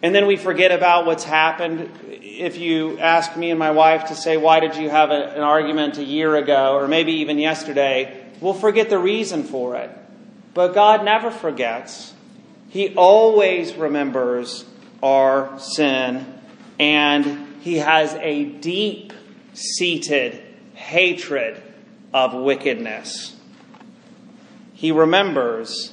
and 0.02 0.15
then 0.15 0.26
we 0.26 0.38
forget 0.38 0.72
about 0.72 1.06
what's 1.06 1.24
happened. 1.24 1.91
If 2.10 2.58
you 2.58 2.98
ask 3.00 3.36
me 3.36 3.50
and 3.50 3.60
my 3.60 3.72
wife 3.72 4.06
to 4.06 4.15
say, 4.15 4.38
Why 4.38 4.60
did 4.60 4.76
you 4.76 4.89
have 4.89 5.12
a, 5.12 5.36
an 5.36 5.41
argument 5.41 5.98
a 5.98 6.04
year 6.04 6.36
ago, 6.36 6.76
or 6.76 6.88
maybe 6.88 7.13
even 7.13 7.38
yesterday, 7.38 8.26
we'll 8.39 8.54
forget 8.54 8.89
the 8.89 8.98
reason 8.98 9.44
for 9.44 9.76
it. 9.76 9.91
But 10.54 10.74
God 10.74 11.06
never 11.06 11.30
forgets. 11.30 12.11
He 12.72 12.96
always 12.96 13.76
remembers 13.76 14.64
our 15.04 15.60
sin, 15.60 16.26
and 16.80 17.58
He 17.60 17.80
has 17.80 18.14
a 18.14 18.46
deep 18.46 19.12
seated 19.54 20.42
hatred 20.74 21.62
of 22.14 22.34
wickedness. 22.34 23.36
He 24.74 24.94
remembers, 24.94 25.92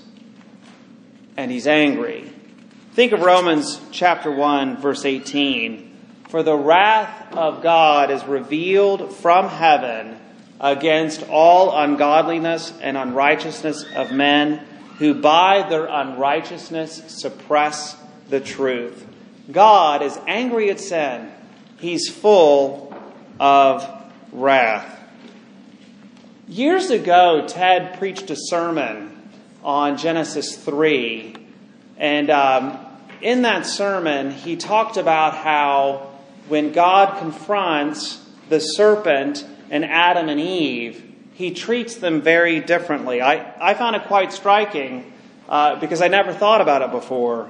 and 1.37 1.51
He's 1.51 1.67
angry. 1.67 2.33
Think 2.93 3.11
of 3.11 3.23
Romans 3.23 3.81
chapter 3.91 4.31
1, 4.31 4.77
verse 4.77 5.05
18. 5.05 5.97
For 6.29 6.45
the 6.45 6.57
wrath 6.57 7.33
of 7.33 7.61
God 7.61 8.13
is 8.13 8.23
revealed 8.25 9.17
from 9.17 9.49
heaven 9.49 10.21
against 10.61 11.29
all 11.29 11.77
ungodliness 11.77 12.73
and 12.81 12.97
unrighteousness 12.97 13.85
of 13.97 14.13
men 14.13 14.65
who 14.99 15.15
by 15.15 15.69
their 15.69 15.87
unrighteousness 15.87 17.03
suppress 17.09 17.97
the 18.29 18.41
truth. 18.41 19.07
God 19.51 20.03
is 20.03 20.19
angry 20.27 20.71
at 20.71 20.81
sin. 20.81 21.33
He's 21.79 22.09
full 22.09 22.95
of 23.39 23.89
wrath. 24.33 24.97
Years 26.49 26.91
ago, 26.91 27.47
Ted 27.47 27.99
preached 27.99 28.31
a 28.31 28.37
sermon 28.37 29.31
on 29.63 29.99
Genesis 29.99 30.57
3. 30.57 31.37
And 31.99 32.31
um, 32.31 32.79
in 33.21 33.43
that 33.43 33.67
sermon, 33.67 34.31
he 34.31 34.57
talked 34.57 34.97
about 34.97 35.35
how 35.35 36.11
when 36.49 36.73
God 36.73 37.19
confronts 37.19 38.25
the 38.49 38.61
serpent 38.61 39.45
and 39.71 39.85
Adam 39.85 40.29
and 40.29 40.41
Eve, 40.41 41.05
he 41.39 41.53
treats 41.53 41.95
them 41.95 42.21
very 42.21 42.59
differently. 42.59 43.23
I, 43.23 43.55
I 43.61 43.75
found 43.75 43.95
it 43.95 44.07
quite 44.07 44.33
striking 44.33 45.13
uh, 45.49 45.79
because 45.79 46.03
I 46.03 46.09
never 46.09 46.33
thought 46.33 46.61
about 46.61 46.83
it 46.83 46.91
before. 46.91 47.49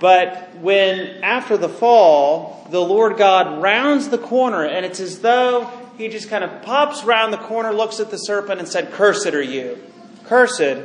But 0.00 0.56
when, 0.62 1.22
after 1.22 1.58
the 1.58 1.68
fall, 1.68 2.66
the 2.70 2.80
Lord 2.80 3.18
God 3.18 3.60
rounds 3.60 4.08
the 4.08 4.16
corner, 4.16 4.64
and 4.64 4.86
it's 4.86 4.98
as 4.98 5.18
though 5.18 5.70
he 5.98 6.08
just 6.08 6.30
kind 6.30 6.42
of 6.42 6.62
pops 6.62 7.04
round 7.04 7.34
the 7.34 7.36
corner, 7.36 7.70
looks 7.70 8.00
at 8.00 8.10
the 8.10 8.16
serpent, 8.16 8.60
and 8.60 8.68
said, 8.68 8.92
Cursed 8.92 9.34
are 9.34 9.42
you. 9.42 9.78
Cursed 10.24 10.78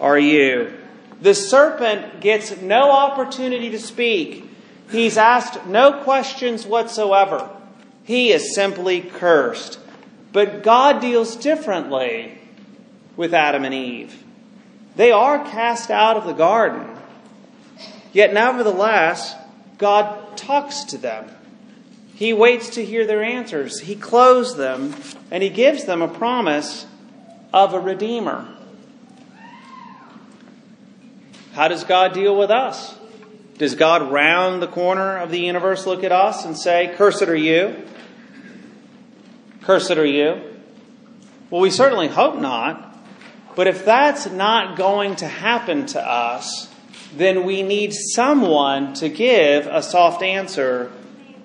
are 0.00 0.18
you. 0.18 0.72
The 1.20 1.34
serpent 1.34 2.22
gets 2.22 2.62
no 2.62 2.92
opportunity 2.92 3.68
to 3.72 3.78
speak. 3.78 4.48
He's 4.90 5.18
asked 5.18 5.66
no 5.66 6.02
questions 6.02 6.64
whatsoever. 6.64 7.50
He 8.04 8.32
is 8.32 8.54
simply 8.54 9.02
cursed. 9.02 9.78
But 10.32 10.62
God 10.62 11.00
deals 11.00 11.36
differently 11.36 12.38
with 13.16 13.34
Adam 13.34 13.64
and 13.64 13.74
Eve. 13.74 14.22
They 14.96 15.12
are 15.12 15.44
cast 15.44 15.90
out 15.90 16.16
of 16.16 16.24
the 16.24 16.32
garden, 16.32 16.88
yet 18.12 18.32
nevertheless, 18.32 19.34
God 19.78 20.36
talks 20.36 20.84
to 20.84 20.98
them. 20.98 21.28
He 22.14 22.32
waits 22.32 22.70
to 22.70 22.84
hear 22.84 23.06
their 23.06 23.22
answers. 23.22 23.80
He 23.80 23.94
clothes 23.94 24.56
them, 24.56 24.94
and 25.30 25.42
He 25.42 25.48
gives 25.48 25.84
them 25.84 26.02
a 26.02 26.08
promise 26.08 26.86
of 27.52 27.72
a 27.72 27.80
Redeemer. 27.80 28.46
How 31.52 31.68
does 31.68 31.84
God 31.84 32.12
deal 32.12 32.36
with 32.36 32.50
us? 32.50 32.96
Does 33.58 33.74
God 33.74 34.10
round 34.10 34.62
the 34.62 34.66
corner 34.66 35.18
of 35.18 35.30
the 35.30 35.40
universe 35.40 35.86
look 35.86 36.04
at 36.04 36.12
us 36.12 36.44
and 36.44 36.56
say, 36.56 36.94
Cursed 36.96 37.22
are 37.22 37.36
you? 37.36 37.76
Cursed 39.70 39.92
are 39.92 40.04
you. 40.04 40.42
Well, 41.48 41.60
we 41.60 41.70
certainly 41.70 42.08
hope 42.08 42.40
not. 42.40 42.92
But 43.54 43.68
if 43.68 43.84
that's 43.84 44.28
not 44.28 44.76
going 44.76 45.14
to 45.14 45.28
happen 45.28 45.86
to 45.86 46.04
us, 46.04 46.68
then 47.16 47.44
we 47.44 47.62
need 47.62 47.92
someone 47.94 48.94
to 48.94 49.08
give 49.08 49.68
a 49.68 49.80
soft 49.80 50.24
answer 50.24 50.90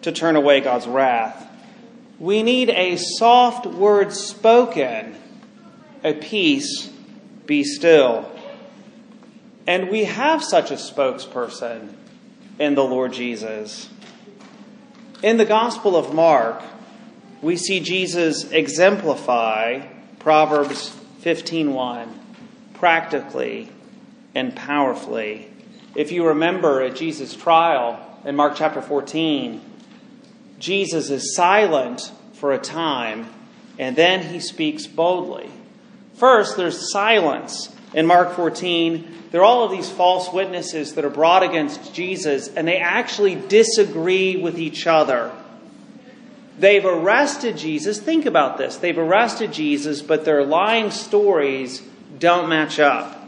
to 0.01 0.11
turn 0.11 0.35
away 0.35 0.61
God's 0.61 0.87
wrath. 0.87 1.47
We 2.17 2.41
need 2.41 2.71
a 2.71 2.95
soft 2.95 3.67
word 3.67 4.11
spoken, 4.11 5.15
a 6.03 6.15
peace, 6.15 6.89
be 7.45 7.63
still. 7.63 8.27
And 9.67 9.91
we 9.91 10.05
have 10.05 10.43
such 10.43 10.71
a 10.71 10.77
spokesperson 10.77 11.93
in 12.57 12.73
the 12.73 12.83
Lord 12.83 13.13
Jesus. 13.13 13.87
In 15.21 15.37
the 15.37 15.45
Gospel 15.45 15.95
of 15.95 16.11
Mark, 16.11 16.63
we 17.45 17.55
see 17.55 17.79
Jesus 17.79 18.49
exemplify 18.51 19.81
Proverbs 20.17 20.97
15:1 21.21 22.07
practically 22.73 23.69
and 24.33 24.55
powerfully. 24.55 25.49
If 25.93 26.11
you 26.11 26.25
remember 26.25 26.81
at 26.81 26.95
Jesus' 26.95 27.35
trial 27.35 27.99
in 28.25 28.35
Mark 28.35 28.55
chapter 28.55 28.81
14, 28.81 29.61
Jesus 30.57 31.11
is 31.11 31.35
silent 31.35 32.11
for 32.33 32.51
a 32.51 32.57
time 32.57 33.27
and 33.77 33.95
then 33.95 34.23
he 34.23 34.39
speaks 34.39 34.87
boldly. 34.87 35.51
First, 36.15 36.57
there's 36.57 36.91
silence 36.91 37.69
in 37.93 38.07
Mark 38.07 38.35
14. 38.35 39.07
There 39.29 39.41
are 39.41 39.45
all 39.45 39.65
of 39.65 39.71
these 39.71 39.91
false 39.91 40.33
witnesses 40.33 40.95
that 40.95 41.05
are 41.05 41.11
brought 41.11 41.43
against 41.43 41.93
Jesus, 41.93 42.47
and 42.47 42.67
they 42.67 42.77
actually 42.77 43.35
disagree 43.35 44.35
with 44.35 44.57
each 44.57 44.87
other. 44.87 45.31
They've 46.57 46.85
arrested 46.85 47.57
Jesus. 47.57 47.99
Think 47.99 48.25
about 48.25 48.57
this. 48.57 48.77
They've 48.77 48.97
arrested 48.97 49.51
Jesus, 49.51 50.01
but 50.01 50.23
their 50.23 50.45
lying 50.45 50.91
stories 50.91 51.81
don't 52.17 52.47
match 52.47 52.79
up. 52.79 53.21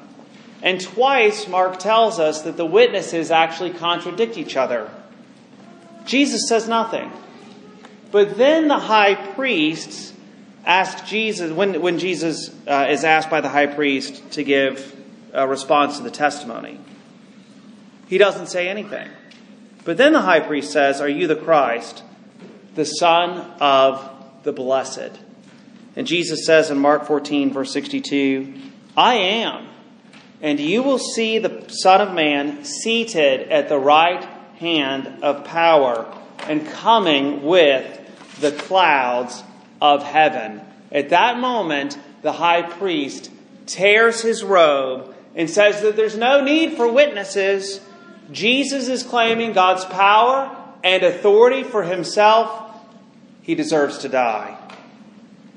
And 0.61 0.81
twice, 0.81 1.47
Mark 1.47 1.77
tells 1.77 2.19
us 2.19 2.41
that 2.43 2.57
the 2.57 2.65
witnesses 2.65 3.29
actually 3.29 3.71
contradict 3.71 4.37
each 4.37 4.55
other. 4.55 4.89
Jesus 6.05 6.47
says 6.47 6.67
nothing. 6.67 7.11
But 8.11 8.37
then 8.37 8.67
the 8.67 8.79
high 8.79 9.15
priests 9.15 10.13
ask 10.65 11.05
Jesus, 11.05 11.51
when, 11.51 11.81
when 11.81 11.99
Jesus 11.99 12.49
uh, 12.65 12.87
is 12.89 13.03
asked 13.03 13.29
by 13.29 13.41
the 13.41 13.49
high 13.49 13.67
priest 13.67 14.31
to 14.31 14.43
give 14.43 14.95
a 15.33 15.47
response 15.47 15.97
to 15.97 16.03
the 16.03 16.11
testimony, 16.11 16.79
he 18.07 18.17
doesn't 18.17 18.47
say 18.47 18.69
anything. 18.69 19.09
But 19.83 19.97
then 19.97 20.13
the 20.13 20.21
high 20.21 20.39
priest 20.39 20.71
says, 20.71 21.01
Are 21.01 21.09
you 21.09 21.27
the 21.27 21.35
Christ, 21.35 22.03
the 22.77 22.85
Son 22.85 23.39
of 23.59 24.09
the 24.43 24.53
Blessed? 24.53 25.11
And 25.97 26.07
Jesus 26.07 26.45
says 26.45 26.69
in 26.69 26.77
Mark 26.77 27.05
14, 27.05 27.51
verse 27.51 27.73
62, 27.73 28.53
I 28.95 29.15
am. 29.15 29.67
And 30.41 30.59
you 30.59 30.83
will 30.83 30.99
see 30.99 31.39
the 31.39 31.65
Son 31.69 32.01
of 32.01 32.13
Man 32.13 32.63
seated 32.63 33.49
at 33.49 33.67
the 33.67 33.79
right 33.79 34.23
hand 34.59 35.23
of 35.23 35.43
power 35.43 36.05
and 36.43 36.67
coming 36.67 37.43
with 37.43 37.99
the 38.39 38.51
clouds 38.51 39.43
of 39.81 40.03
heaven. 40.03 40.61
At 40.91 41.09
that 41.09 41.39
moment, 41.39 41.97
the 42.21 42.31
high 42.31 42.61
priest 42.61 43.31
tears 43.65 44.21
his 44.21 44.43
robe 44.43 45.15
and 45.35 45.49
says 45.49 45.81
that 45.81 45.95
there's 45.95 46.17
no 46.17 46.41
need 46.41 46.77
for 46.77 46.91
witnesses. 46.91 47.81
Jesus 48.31 48.87
is 48.87 49.01
claiming 49.01 49.53
God's 49.53 49.85
power 49.85 50.55
and 50.83 51.03
authority 51.03 51.63
for 51.63 51.83
himself. 51.83 52.66
He 53.47 53.55
deserves 53.55 53.99
to 53.99 54.09
die. 54.09 54.57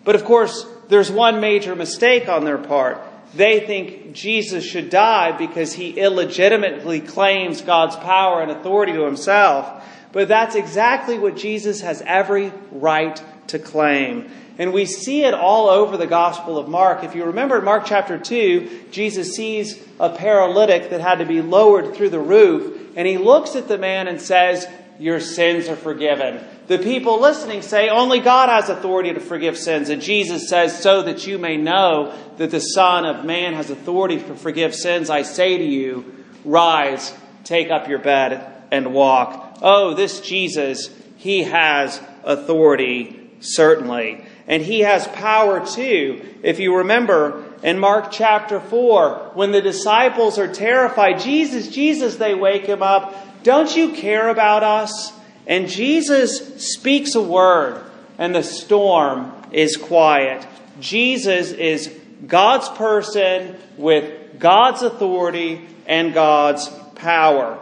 But 0.04 0.14
of 0.14 0.24
course, 0.24 0.64
there's 0.88 1.10
one 1.10 1.40
major 1.40 1.74
mistake 1.74 2.28
on 2.28 2.44
their 2.44 2.56
part. 2.56 3.02
They 3.34 3.66
think 3.66 4.12
Jesus 4.14 4.64
should 4.64 4.90
die 4.90 5.32
because 5.36 5.72
he 5.72 5.98
illegitimately 5.98 7.00
claims 7.00 7.62
God's 7.62 7.96
power 7.96 8.42
and 8.42 8.52
authority 8.52 8.92
to 8.92 9.04
himself. 9.04 9.84
But 10.12 10.28
that's 10.28 10.54
exactly 10.54 11.18
what 11.18 11.36
Jesus 11.36 11.80
has 11.80 12.00
every 12.06 12.52
right 12.70 13.20
to 13.48 13.58
claim. 13.58 14.30
And 14.56 14.72
we 14.72 14.86
see 14.86 15.24
it 15.24 15.34
all 15.34 15.68
over 15.68 15.96
the 15.96 16.06
Gospel 16.06 16.58
of 16.58 16.68
Mark. 16.68 17.02
If 17.02 17.16
you 17.16 17.24
remember 17.24 17.58
in 17.58 17.64
Mark 17.64 17.86
chapter 17.86 18.18
2, 18.18 18.86
Jesus 18.92 19.34
sees 19.34 19.82
a 19.98 20.10
paralytic 20.10 20.90
that 20.90 21.00
had 21.00 21.18
to 21.18 21.26
be 21.26 21.42
lowered 21.42 21.96
through 21.96 22.10
the 22.10 22.20
roof, 22.20 22.94
and 22.94 23.08
he 23.08 23.18
looks 23.18 23.56
at 23.56 23.66
the 23.66 23.78
man 23.78 24.06
and 24.06 24.20
says, 24.20 24.68
Your 25.00 25.18
sins 25.18 25.68
are 25.68 25.76
forgiven. 25.76 26.44
The 26.70 26.78
people 26.78 27.20
listening 27.20 27.62
say, 27.62 27.88
Only 27.88 28.20
God 28.20 28.48
has 28.48 28.68
authority 28.68 29.12
to 29.12 29.18
forgive 29.18 29.58
sins. 29.58 29.88
And 29.88 30.00
Jesus 30.00 30.48
says, 30.48 30.80
So 30.80 31.02
that 31.02 31.26
you 31.26 31.36
may 31.36 31.56
know 31.56 32.16
that 32.36 32.52
the 32.52 32.60
Son 32.60 33.04
of 33.04 33.24
Man 33.24 33.54
has 33.54 33.70
authority 33.70 34.18
to 34.18 34.36
forgive 34.36 34.72
sins, 34.72 35.10
I 35.10 35.22
say 35.22 35.58
to 35.58 35.64
you, 35.64 36.24
Rise, 36.44 37.12
take 37.42 37.72
up 37.72 37.88
your 37.88 37.98
bed, 37.98 38.46
and 38.70 38.94
walk. 38.94 39.58
Oh, 39.60 39.94
this 39.94 40.20
Jesus, 40.20 40.90
he 41.16 41.42
has 41.42 42.00
authority, 42.22 43.32
certainly. 43.40 44.24
And 44.46 44.62
he 44.62 44.82
has 44.82 45.08
power 45.08 45.66
too. 45.66 46.24
If 46.44 46.60
you 46.60 46.76
remember 46.76 47.46
in 47.64 47.80
Mark 47.80 48.12
chapter 48.12 48.60
4, 48.60 49.32
when 49.34 49.50
the 49.50 49.60
disciples 49.60 50.38
are 50.38 50.54
terrified, 50.54 51.18
Jesus, 51.18 51.66
Jesus, 51.66 52.14
they 52.14 52.36
wake 52.36 52.66
him 52.66 52.80
up. 52.80 53.42
Don't 53.42 53.76
you 53.76 53.94
care 53.94 54.28
about 54.28 54.62
us? 54.62 55.14
And 55.46 55.68
Jesus 55.68 56.64
speaks 56.72 57.14
a 57.14 57.22
word, 57.22 57.82
and 58.18 58.34
the 58.34 58.42
storm 58.42 59.32
is 59.52 59.76
quiet. 59.76 60.46
Jesus 60.80 61.52
is 61.52 61.94
God's 62.26 62.68
person 62.70 63.56
with 63.76 64.38
God's 64.38 64.82
authority 64.82 65.66
and 65.86 66.14
God's 66.14 66.68
power. 66.94 67.58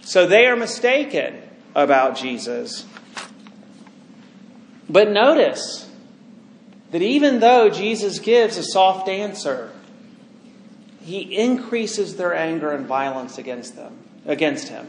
So 0.00 0.26
they 0.26 0.46
are 0.46 0.56
mistaken 0.56 1.40
about 1.74 2.16
Jesus. 2.16 2.84
But 4.88 5.10
notice 5.10 5.88
that 6.90 7.02
even 7.02 7.40
though 7.40 7.70
Jesus 7.70 8.18
gives 8.18 8.58
a 8.58 8.62
soft 8.62 9.08
answer, 9.08 9.70
he 11.02 11.36
increases 11.36 12.16
their 12.16 12.34
anger 12.34 12.72
and 12.72 12.86
violence 12.86 13.38
against 13.38 13.76
them, 13.76 13.96
against 14.26 14.68
him. 14.68 14.86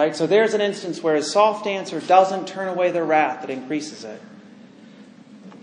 Right? 0.00 0.16
So 0.16 0.26
there's 0.26 0.54
an 0.54 0.62
instance 0.62 1.02
where 1.02 1.14
a 1.14 1.22
soft 1.22 1.66
answer 1.66 2.00
doesn't 2.00 2.48
turn 2.48 2.68
away 2.68 2.90
their 2.90 3.04
wrath, 3.04 3.44
it 3.44 3.50
increases 3.50 4.02
it. 4.02 4.18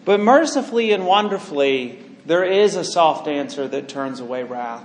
But 0.05 0.19
mercifully 0.19 0.91
and 0.91 1.07
wonderfully, 1.07 1.97
there 2.23 2.43
is 2.43 2.75
a 2.75 2.83
soft 2.83 3.27
answer 3.27 3.67
that 3.67 3.89
turns 3.89 4.19
away 4.19 4.43
wrath. 4.43 4.83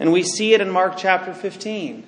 And 0.00 0.10
we 0.10 0.22
see 0.22 0.54
it 0.54 0.62
in 0.62 0.70
Mark 0.70 0.94
chapter 0.96 1.34
15 1.34 2.02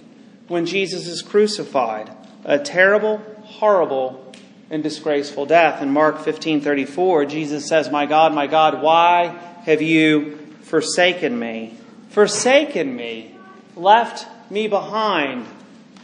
when 0.49 0.65
Jesus 0.65 1.07
is 1.07 1.21
crucified. 1.21 2.11
A 2.47 2.59
terrible, 2.59 3.19
horrible, 3.43 4.33
and 4.71 4.83
disgraceful 4.83 5.45
death. 5.45 5.83
In 5.83 5.91
Mark 5.91 6.25
15:34, 6.25 7.27
Jesus 7.27 7.69
says, 7.69 7.91
"My 7.91 8.07
God, 8.07 8.33
my 8.33 8.47
God, 8.47 8.81
why 8.81 9.35
have 9.67 9.83
you 9.83 10.39
forsaken 10.63 11.39
me? 11.39 11.75
Forsaken 12.09 12.97
me, 12.97 13.35
left 13.77 14.27
me 14.51 14.67
behind, 14.67 15.45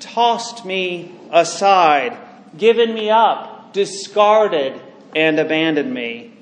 tossed 0.02 0.64
me 0.64 1.12
aside, 1.30 2.16
given 2.58 2.92
me 2.92 3.08
up, 3.08 3.72
discarded 3.72 4.78
and 5.16 5.38
abandoned 5.38 5.92
me." 5.94 6.32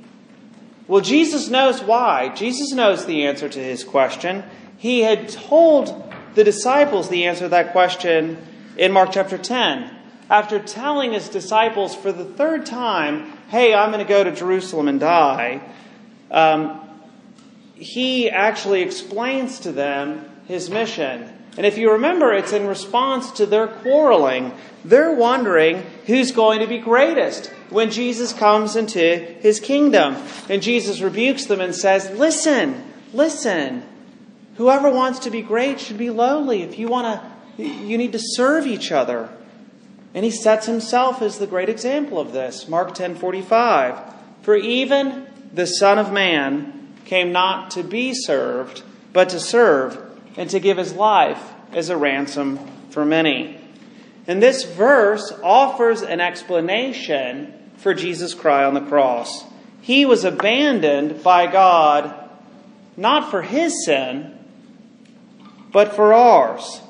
Well, 0.88 1.00
Jesus 1.00 1.48
knows 1.48 1.80
why. 1.80 2.30
Jesus 2.34 2.72
knows 2.72 3.06
the 3.06 3.26
answer 3.26 3.48
to 3.48 3.58
his 3.60 3.84
question. 3.84 4.42
He 4.76 5.00
had 5.02 5.28
told 5.28 6.12
the 6.34 6.42
disciples 6.42 7.08
the 7.08 7.26
answer 7.26 7.44
to 7.44 7.48
that 7.50 7.70
question 7.70 8.38
in 8.76 8.90
Mark 8.90 9.10
chapter 9.12 9.38
10. 9.38 9.88
After 10.28 10.58
telling 10.58 11.12
his 11.12 11.28
disciples 11.28 11.94
for 11.94 12.12
the 12.12 12.24
third 12.24 12.66
time, 12.66 13.32
hey, 13.50 13.74
I'm 13.74 13.92
going 13.92 14.04
to 14.04 14.08
go 14.08 14.24
to 14.24 14.32
Jerusalem 14.32 14.88
and 14.88 14.98
die, 14.98 15.60
um, 16.30 16.80
he 17.74 18.30
actually 18.30 18.82
explains 18.82 19.60
to 19.60 19.72
them 19.72 20.24
his 20.46 20.70
mission. 20.70 21.28
And 21.56 21.66
if 21.66 21.78
you 21.78 21.92
remember, 21.92 22.32
it's 22.32 22.52
in 22.52 22.66
response 22.66 23.32
to 23.32 23.46
their 23.46 23.66
quarreling. 23.66 24.52
They're 24.84 25.14
wondering 25.14 25.84
who's 26.06 26.32
going 26.32 26.60
to 26.60 26.66
be 26.66 26.78
greatest 26.78 27.48
when 27.70 27.90
Jesus 27.90 28.32
comes 28.32 28.76
into 28.76 29.16
his 29.40 29.60
kingdom. 29.60 30.16
And 30.48 30.62
Jesus 30.62 31.00
rebukes 31.00 31.46
them 31.46 31.60
and 31.60 31.74
says, 31.74 32.10
Listen, 32.10 32.92
listen. 33.12 33.82
Whoever 34.56 34.90
wants 34.90 35.20
to 35.20 35.30
be 35.30 35.42
great 35.42 35.80
should 35.80 35.98
be 35.98 36.10
lowly. 36.10 36.62
If 36.62 36.78
you 36.78 36.88
want 36.88 37.20
to, 37.56 37.64
you 37.66 37.98
need 37.98 38.12
to 38.12 38.20
serve 38.20 38.66
each 38.66 38.92
other. 38.92 39.28
And 40.14 40.24
he 40.24 40.30
sets 40.30 40.66
himself 40.66 41.22
as 41.22 41.38
the 41.38 41.46
great 41.46 41.68
example 41.68 42.18
of 42.18 42.32
this. 42.32 42.68
Mark 42.68 42.94
10:45. 42.94 43.98
For 44.42 44.56
even 44.56 45.26
the 45.52 45.66
Son 45.66 45.98
of 45.98 46.12
Man 46.12 46.94
came 47.04 47.32
not 47.32 47.70
to 47.72 47.82
be 47.82 48.12
served, 48.14 48.82
but 49.12 49.28
to 49.30 49.40
serve 49.40 50.09
and 50.36 50.48
to 50.50 50.60
give 50.60 50.76
his 50.76 50.94
life 50.94 51.42
as 51.72 51.88
a 51.88 51.96
ransom 51.96 52.58
for 52.90 53.04
many. 53.04 53.58
And 54.26 54.42
this 54.42 54.64
verse 54.64 55.32
offers 55.42 56.02
an 56.02 56.20
explanation 56.20 57.54
for 57.78 57.94
Jesus' 57.94 58.34
cry 58.34 58.64
on 58.64 58.74
the 58.74 58.80
cross. 58.80 59.44
He 59.80 60.04
was 60.04 60.24
abandoned 60.24 61.22
by 61.22 61.46
God 61.46 62.14
not 62.96 63.30
for 63.30 63.42
his 63.42 63.84
sin, 63.84 64.38
but 65.72 65.94
for 65.94 66.12
ours. 66.12 66.80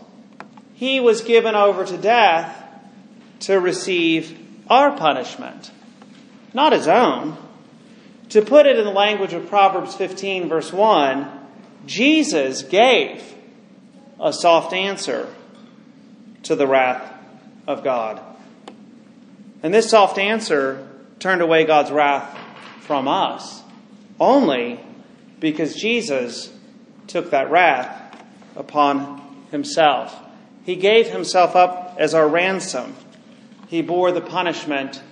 He 0.74 0.98
was 0.98 1.20
given 1.20 1.54
over 1.54 1.84
to 1.84 1.96
death 1.96 2.56
to 3.40 3.60
receive 3.60 4.38
our 4.68 4.96
punishment, 4.96 5.70
not 6.52 6.72
his 6.72 6.88
own. 6.88 7.36
To 8.30 8.42
put 8.42 8.66
it 8.66 8.78
in 8.78 8.84
the 8.84 8.90
language 8.90 9.32
of 9.32 9.48
Proverbs 9.48 9.94
15, 9.94 10.48
verse 10.48 10.72
1, 10.72 11.39
Jesus 11.86 12.62
gave 12.62 13.22
a 14.20 14.32
soft 14.32 14.72
answer 14.72 15.32
to 16.44 16.54
the 16.54 16.66
wrath 16.66 17.12
of 17.66 17.82
God. 17.84 18.20
And 19.62 19.72
this 19.72 19.90
soft 19.90 20.18
answer 20.18 20.86
turned 21.18 21.42
away 21.42 21.64
God's 21.64 21.90
wrath 21.90 22.38
from 22.80 23.08
us 23.08 23.62
only 24.18 24.80
because 25.38 25.74
Jesus 25.74 26.52
took 27.06 27.30
that 27.30 27.50
wrath 27.50 28.22
upon 28.56 29.46
himself. 29.50 30.14
He 30.64 30.76
gave 30.76 31.08
himself 31.08 31.56
up 31.56 31.96
as 31.98 32.14
our 32.14 32.28
ransom. 32.28 32.94
He 33.68 33.82
bore 33.82 34.12
the 34.12 34.20
punishment 34.20 35.02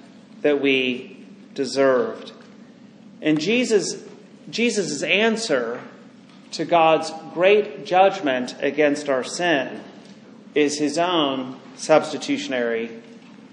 that 0.43 0.61
we 0.61 1.27
deserved. 1.55 2.33
And 3.21 3.41
Jesus 3.41 4.05
Jesus' 4.51 5.03
answer 5.03 5.81
to 6.53 6.65
God's 6.65 7.13
great 7.35 7.85
judgment 7.85 8.55
against 8.61 9.09
our 9.09 9.25
sin 9.25 9.83
is 10.55 10.79
his 10.79 10.99
own 10.99 11.59
substitutionary 11.77 12.91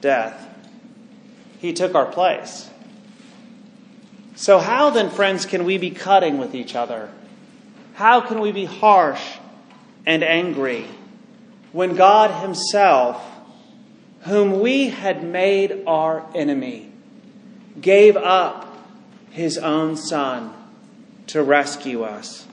death. 0.01 0.47
He 1.59 1.73
took 1.73 1.95
our 1.95 2.05
place. 2.05 2.69
So, 4.35 4.59
how 4.59 4.89
then, 4.89 5.09
friends, 5.09 5.45
can 5.45 5.63
we 5.63 5.77
be 5.77 5.91
cutting 5.91 6.37
with 6.37 6.53
each 6.53 6.75
other? 6.75 7.09
How 7.93 8.19
can 8.19 8.41
we 8.41 8.51
be 8.51 8.65
harsh 8.65 9.37
and 10.05 10.23
angry 10.23 10.85
when 11.71 11.95
God 11.95 12.43
Himself, 12.43 13.23
whom 14.21 14.59
we 14.59 14.89
had 14.89 15.23
made 15.23 15.83
our 15.87 16.25
enemy, 16.35 16.91
gave 17.79 18.17
up 18.17 18.77
His 19.31 19.57
own 19.57 19.95
Son 19.95 20.53
to 21.27 21.41
rescue 21.41 22.03
us? 22.03 22.44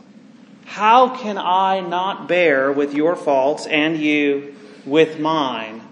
How 0.73 1.15
can 1.15 1.37
I 1.37 1.81
not 1.81 2.29
bear 2.29 2.73
with 2.73 2.95
your 2.95 3.15
faults 3.15 3.67
and 3.67 3.99
you 3.99 4.55
with 4.87 5.21
mine 5.21 5.83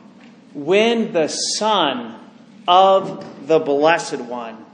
when 0.55 1.13
the 1.13 1.29
Son 1.29 2.19
of 2.67 3.47
the 3.47 3.59
Blessed 3.59 4.21
One 4.23 4.65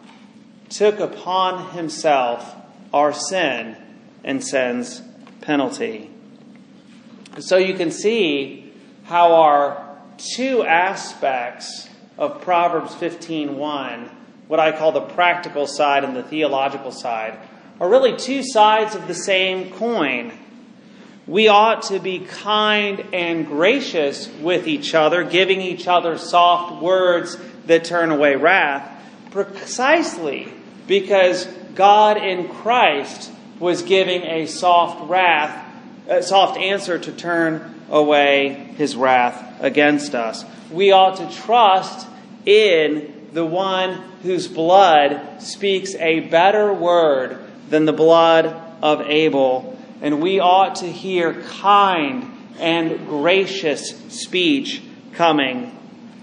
took 0.68 1.00
upon 1.00 1.70
himself 1.70 2.54
our 2.94 3.12
sin 3.12 3.76
and 4.22 4.44
sin's 4.44 5.02
penalty? 5.40 6.08
So 7.40 7.56
you 7.56 7.74
can 7.74 7.90
see 7.90 8.72
how 9.06 9.34
our 9.34 9.98
two 10.18 10.62
aspects 10.64 11.88
of 12.16 12.42
Proverbs 12.42 12.94
15:1, 12.94 14.08
what 14.46 14.60
I 14.60 14.70
call 14.70 14.92
the 14.92 15.00
practical 15.00 15.66
side 15.66 16.04
and 16.04 16.14
the 16.14 16.22
theological 16.22 16.92
side, 16.92 17.40
are 17.80 17.88
really 17.88 18.16
two 18.16 18.42
sides 18.42 18.94
of 18.94 19.06
the 19.06 19.14
same 19.14 19.70
coin. 19.72 20.32
We 21.26 21.48
ought 21.48 21.82
to 21.84 21.98
be 21.98 22.20
kind 22.20 23.04
and 23.12 23.46
gracious 23.46 24.28
with 24.40 24.66
each 24.68 24.94
other, 24.94 25.24
giving 25.24 25.60
each 25.60 25.88
other 25.88 26.18
soft 26.18 26.82
words 26.82 27.36
that 27.66 27.84
turn 27.84 28.10
away 28.10 28.36
wrath, 28.36 28.88
precisely 29.30 30.52
because 30.86 31.46
God 31.74 32.16
in 32.16 32.48
Christ 32.48 33.30
was 33.58 33.82
giving 33.82 34.22
a 34.22 34.46
soft 34.46 35.08
wrath, 35.10 35.64
a 36.08 36.22
soft 36.22 36.58
answer 36.58 36.98
to 36.98 37.12
turn 37.12 37.74
away 37.90 38.72
his 38.76 38.94
wrath 38.96 39.60
against 39.60 40.14
us. 40.14 40.44
We 40.70 40.92
ought 40.92 41.16
to 41.16 41.36
trust 41.42 42.06
in 42.44 43.28
the 43.32 43.44
one 43.44 43.94
whose 44.22 44.48
blood 44.48 45.42
speaks 45.42 45.94
a 45.96 46.20
better 46.20 46.72
word 46.72 47.42
than 47.68 47.84
the 47.84 47.92
blood 47.92 48.46
of 48.82 49.02
Abel. 49.02 49.78
And 50.02 50.20
we 50.20 50.40
ought 50.40 50.76
to 50.76 50.86
hear 50.90 51.42
kind 51.42 52.32
and 52.58 53.06
gracious 53.06 53.90
speech 54.08 54.82
coming 55.12 55.76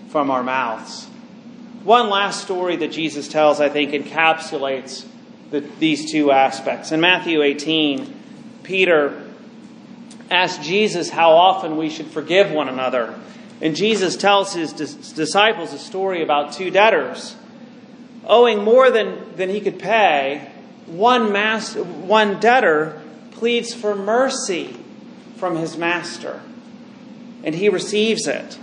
from 0.10 0.32
our 0.32 0.43
mouths. 0.43 1.06
One 1.84 2.10
last 2.10 2.41
story 2.41 2.77
that 2.77 2.91
Jesus 2.91 3.27
tells, 3.27 3.60
I 3.60 3.69
think, 3.69 3.91
encapsulates 3.91 5.06
the, 5.51 5.60
these 5.79 6.12
two 6.12 6.32
aspects. 6.32 6.91
In 6.91 7.01
Matthew 7.01 7.41
18, 7.41 8.13
Peter 8.63 9.21
asked 10.32 10.62
Jesus 10.62 11.10
how 11.10 11.32
often 11.32 11.77
we 11.77 11.89
should 11.89 12.08
forgive 12.08 12.51
one 12.51 12.69
another. 12.69 13.19
And 13.62 13.75
Jesus 13.75 14.15
tells 14.15 14.53
his 14.53 14.73
disciples 14.73 15.73
a 15.73 15.77
story 15.77 16.23
about 16.23 16.53
two 16.53 16.71
debtors 16.71 17.36
owing 18.25 18.63
more 18.63 18.89
than, 18.89 19.36
than 19.36 19.49
he 19.49 19.60
could 19.60 19.79
pay 19.79 20.49
one, 20.85 21.31
master, 21.31 21.83
one 21.83 22.39
debtor 22.39 23.01
pleads 23.31 23.73
for 23.73 23.95
mercy 23.95 24.75
from 25.37 25.55
his 25.55 25.77
master, 25.77 26.41
and 27.43 27.53
he 27.53 27.69
receives 27.69 28.27
it. 28.27 28.57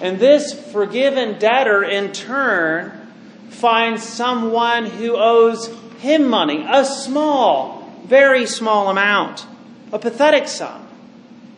And 0.00 0.18
this 0.18 0.52
forgiven 0.72 1.38
debtor, 1.38 1.82
in 1.82 2.12
turn, 2.12 3.08
finds 3.50 4.02
someone 4.02 4.86
who 4.86 5.16
owes 5.16 5.68
him 5.98 6.28
money, 6.28 6.64
a 6.68 6.84
small, 6.84 7.92
very 8.04 8.46
small 8.46 8.88
amount, 8.88 9.46
a 9.92 9.98
pathetic 9.98 10.46
sum. 10.48 10.86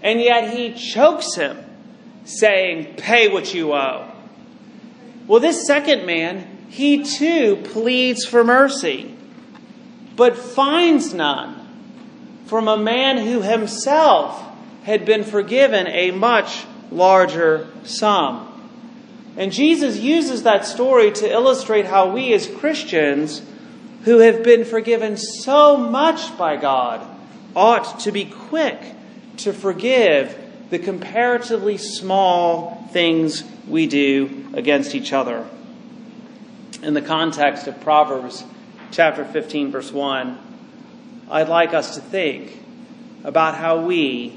And 0.02 0.20
yet 0.20 0.54
he 0.54 0.72
chokes 0.72 1.34
him, 1.34 1.58
saying, 2.24 2.94
Pay 2.96 3.28
what 3.28 3.52
you 3.52 3.74
owe. 3.74 4.10
Well, 5.26 5.40
this 5.40 5.66
second 5.66 6.06
man, 6.06 6.66
he 6.70 7.04
too 7.04 7.56
pleads 7.64 8.24
for 8.24 8.42
mercy 8.42 9.14
but 10.20 10.36
finds 10.36 11.14
none 11.14 11.56
from 12.44 12.68
a 12.68 12.76
man 12.76 13.16
who 13.16 13.40
himself 13.40 14.44
had 14.82 15.06
been 15.06 15.24
forgiven 15.24 15.86
a 15.86 16.10
much 16.10 16.66
larger 16.90 17.66
sum. 17.84 18.46
And 19.38 19.50
Jesus 19.50 19.96
uses 19.96 20.42
that 20.42 20.66
story 20.66 21.10
to 21.10 21.32
illustrate 21.32 21.86
how 21.86 22.12
we 22.12 22.34
as 22.34 22.46
Christians, 22.46 23.40
who 24.02 24.18
have 24.18 24.42
been 24.42 24.66
forgiven 24.66 25.16
so 25.16 25.78
much 25.78 26.36
by 26.36 26.56
God, 26.56 27.00
ought 27.56 28.00
to 28.00 28.12
be 28.12 28.26
quick 28.26 28.78
to 29.38 29.54
forgive 29.54 30.36
the 30.68 30.78
comparatively 30.78 31.78
small 31.78 32.86
things 32.92 33.42
we 33.66 33.86
do 33.86 34.48
against 34.52 34.94
each 34.94 35.14
other. 35.14 35.48
In 36.82 36.92
the 36.92 37.00
context 37.00 37.66
of 37.66 37.80
Proverbs 37.80 38.44
chapter 38.90 39.24
15, 39.24 39.70
verse 39.70 39.92
1, 39.92 40.38
I'd 41.30 41.48
like 41.48 41.72
us 41.74 41.94
to 41.94 42.00
think 42.00 42.62
about 43.22 43.54
how 43.54 43.84
we, 43.84 44.36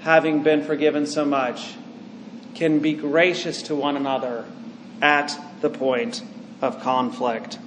having 0.00 0.42
been 0.42 0.62
forgiven 0.62 1.06
so 1.06 1.24
much, 1.24 1.74
can 2.54 2.78
be 2.78 2.94
gracious 2.94 3.62
to 3.62 3.74
one 3.74 3.96
another 3.96 4.44
at 5.02 5.36
the 5.60 5.70
point 5.70 6.22
of 6.62 6.80
conflict. 6.80 7.58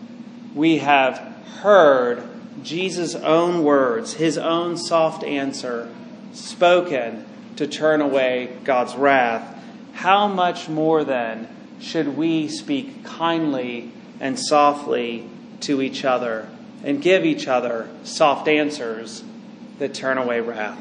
We 0.55 0.79
have 0.79 1.17
heard 1.62 2.23
Jesus' 2.63 3.15
own 3.15 3.63
words, 3.63 4.13
his 4.13 4.38
own 4.38 4.77
soft 4.77 5.23
answer, 5.23 5.93
spoken 6.33 7.25
to 7.57 7.67
turn 7.67 8.01
away 8.01 8.57
God's 8.63 8.95
wrath. 8.95 9.62
How 9.93 10.27
much 10.27 10.69
more 10.69 11.03
then 11.03 11.47
should 11.81 12.15
we 12.15 12.47
speak 12.47 13.03
kindly 13.03 13.91
and 14.19 14.39
softly 14.39 15.29
to 15.62 15.82
each 15.82 16.06
other 16.06 16.50
and 16.84 17.02
give 17.02 17.26
each 17.26 17.48
other 17.48 17.89
soft 18.04 18.48
answers 18.48 19.24
that 19.80 19.93
turn 19.93 20.17
away 20.17 20.39
wrath. 20.39 20.80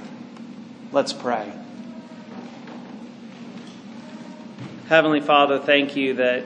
Let's 0.93 1.13
pray. 1.13 1.53
Heavenly 4.89 5.21
Father, 5.21 5.59
thank 5.59 5.97
you 5.97 6.15
that 6.15 6.45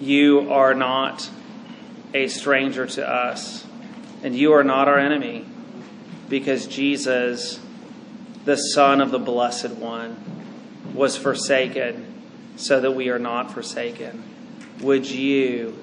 you 0.00 0.50
are 0.52 0.74
not 0.74 1.30
a 2.12 2.28
stranger 2.28 2.86
to 2.86 3.08
us 3.08 3.66
and 4.22 4.36
you 4.36 4.52
are 4.52 4.64
not 4.64 4.88
our 4.88 4.98
enemy 4.98 5.46
because 6.28 6.66
Jesus, 6.66 7.58
the 8.44 8.56
Son 8.56 9.00
of 9.00 9.10
the 9.10 9.18
Blessed 9.18 9.70
One, 9.70 10.16
was 10.94 11.16
forsaken 11.16 12.06
so 12.56 12.80
that 12.80 12.92
we 12.92 13.08
are 13.08 13.18
not 13.18 13.52
forsaken. 13.52 14.22
Would 14.80 15.10
you 15.10 15.78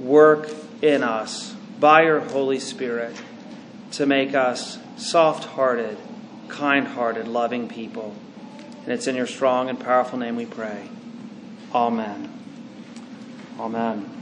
work 0.00 0.50
in 0.82 1.02
us 1.02 1.54
by 1.78 2.02
your 2.02 2.20
Holy 2.20 2.58
Spirit 2.58 3.14
to 3.92 4.06
make 4.06 4.34
us 4.34 4.78
soft 4.96 5.44
hearted, 5.44 5.96
kind 6.48 6.88
hearted, 6.88 7.28
loving 7.28 7.68
people. 7.68 8.14
And 8.84 8.92
it's 8.92 9.06
in 9.06 9.14
your 9.14 9.26
strong 9.26 9.68
and 9.68 9.78
powerful 9.78 10.18
name 10.18 10.36
we 10.36 10.46
pray. 10.46 10.88
Amen. 11.74 12.32
Amen. 13.58 14.19